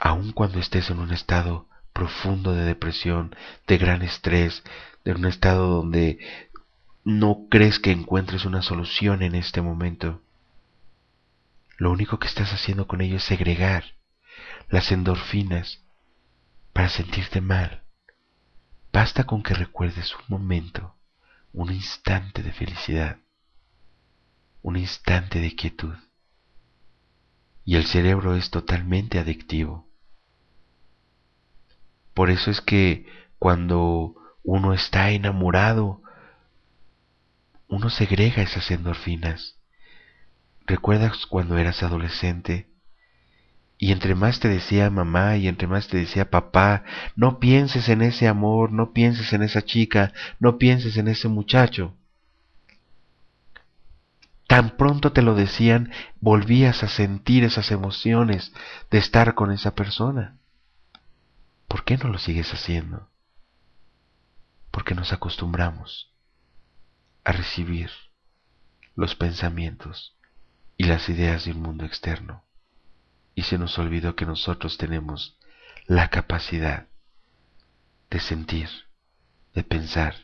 aun 0.00 0.32
cuando 0.32 0.58
estés 0.58 0.90
en 0.90 0.98
un 0.98 1.12
estado 1.12 1.68
profundo 1.92 2.54
de 2.54 2.64
depresión, 2.64 3.36
de 3.68 3.78
gran 3.78 4.02
estrés, 4.02 4.64
de 5.04 5.12
un 5.12 5.26
estado 5.26 5.68
donde 5.68 6.18
no 7.04 7.46
crees 7.48 7.78
que 7.78 7.92
encuentres 7.92 8.44
una 8.44 8.62
solución 8.62 9.22
en 9.22 9.36
este 9.36 9.62
momento, 9.62 10.22
lo 11.78 11.92
único 11.92 12.18
que 12.18 12.26
estás 12.26 12.52
haciendo 12.52 12.88
con 12.88 13.00
ello 13.00 13.16
es 13.16 13.22
segregar 13.22 13.84
las 14.68 14.90
endorfinas 14.90 15.84
para 16.72 16.88
sentirte 16.88 17.40
mal. 17.40 17.84
Basta 18.92 19.24
con 19.24 19.44
que 19.44 19.54
recuerdes 19.54 20.12
un 20.16 20.24
momento, 20.28 20.96
un 21.52 21.72
instante 21.72 22.42
de 22.42 22.52
felicidad, 22.52 23.18
un 24.60 24.76
instante 24.76 25.38
de 25.40 25.54
quietud. 25.54 25.94
Y 27.64 27.76
el 27.76 27.86
cerebro 27.86 28.34
es 28.34 28.50
totalmente 28.50 29.20
adictivo. 29.20 29.88
Por 32.12 32.30
eso 32.30 32.50
es 32.50 32.60
que 32.60 33.06
cuando 33.38 34.16
uno 34.42 34.72
está 34.72 35.10
enamorado, 35.10 36.02
uno 37.68 37.88
segrega 37.88 38.42
esas 38.42 38.68
endorfinas 38.72 39.57
¿Recuerdas 40.68 41.24
cuando 41.24 41.56
eras 41.56 41.82
adolescente? 41.82 42.68
Y 43.78 43.90
entre 43.90 44.14
más 44.14 44.38
te 44.38 44.48
decía 44.48 44.90
mamá 44.90 45.38
y 45.38 45.48
entre 45.48 45.66
más 45.66 45.88
te 45.88 45.96
decía 45.96 46.28
papá, 46.28 46.84
no 47.16 47.40
pienses 47.40 47.88
en 47.88 48.02
ese 48.02 48.28
amor, 48.28 48.70
no 48.70 48.92
pienses 48.92 49.32
en 49.32 49.42
esa 49.42 49.62
chica, 49.62 50.12
no 50.38 50.58
pienses 50.58 50.98
en 50.98 51.08
ese 51.08 51.28
muchacho. 51.28 51.96
Tan 54.46 54.76
pronto 54.76 55.12
te 55.12 55.22
lo 55.22 55.34
decían, 55.34 55.90
volvías 56.20 56.82
a 56.82 56.88
sentir 56.88 57.44
esas 57.44 57.70
emociones 57.70 58.52
de 58.90 58.98
estar 58.98 59.34
con 59.34 59.52
esa 59.52 59.74
persona. 59.74 60.36
¿Por 61.66 61.82
qué 61.84 61.96
no 61.96 62.10
lo 62.10 62.18
sigues 62.18 62.52
haciendo? 62.52 63.08
Porque 64.70 64.94
nos 64.94 65.14
acostumbramos 65.14 66.12
a 67.24 67.32
recibir 67.32 67.90
los 68.94 69.14
pensamientos 69.14 70.17
y 70.78 70.84
las 70.84 71.08
ideas 71.08 71.44
de 71.44 71.50
un 71.50 71.60
mundo 71.60 71.84
externo. 71.84 72.44
Y 73.34 73.42
se 73.42 73.58
nos 73.58 73.78
olvidó 73.78 74.14
que 74.14 74.24
nosotros 74.24 74.78
tenemos 74.78 75.36
la 75.86 76.08
capacidad 76.08 76.86
de 78.10 78.20
sentir, 78.20 78.70
de 79.54 79.64
pensar 79.64 80.14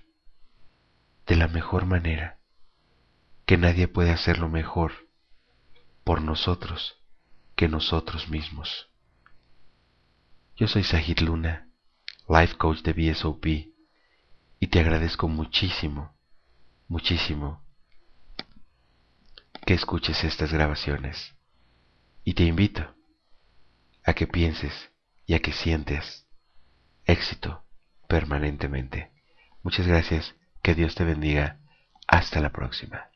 de 1.27 1.37
la 1.37 1.49
mejor 1.49 1.87
manera, 1.87 2.39
que 3.47 3.59
nadie 3.59 3.89
puede 3.89 4.13
hacerlo 4.13 4.49
mejor 4.49 4.93
por 6.05 6.23
nosotros 6.23 7.01
que 7.57 7.69
nosotros 7.69 8.29
mismos. 8.29 8.89
Yo 10.57 10.69
soy 10.69 10.85
Sahid 10.85 11.19
Luna, 11.19 11.69
Life 12.29 12.57
Coach 12.57 12.83
de 12.83 12.93
BSOP, 12.93 13.47
y 14.61 14.67
te 14.69 14.81
agradezco 14.81 15.27
muchísimo, 15.27 16.15
muchísimo 16.87 17.64
que 19.65 19.75
escuches 19.75 20.25
estas 20.25 20.53
grabaciones 20.53 21.35
y 22.23 22.35
te 22.35 22.45
invito 22.45 22.95
a 24.05 24.13
que 24.13 24.27
pienses 24.27 24.73
y 25.27 25.35
a 25.35 25.41
que 25.41 25.53
sientes 25.53 26.27
éxito 27.05 27.65
permanentemente. 28.09 29.11
Muchas 29.63 29.87
gracias, 29.87 30.35
que 30.63 30.75
Dios 30.75 30.95
te 30.95 31.05
bendiga. 31.05 31.61
Hasta 32.07 32.41
la 32.41 32.51
próxima. 32.51 33.09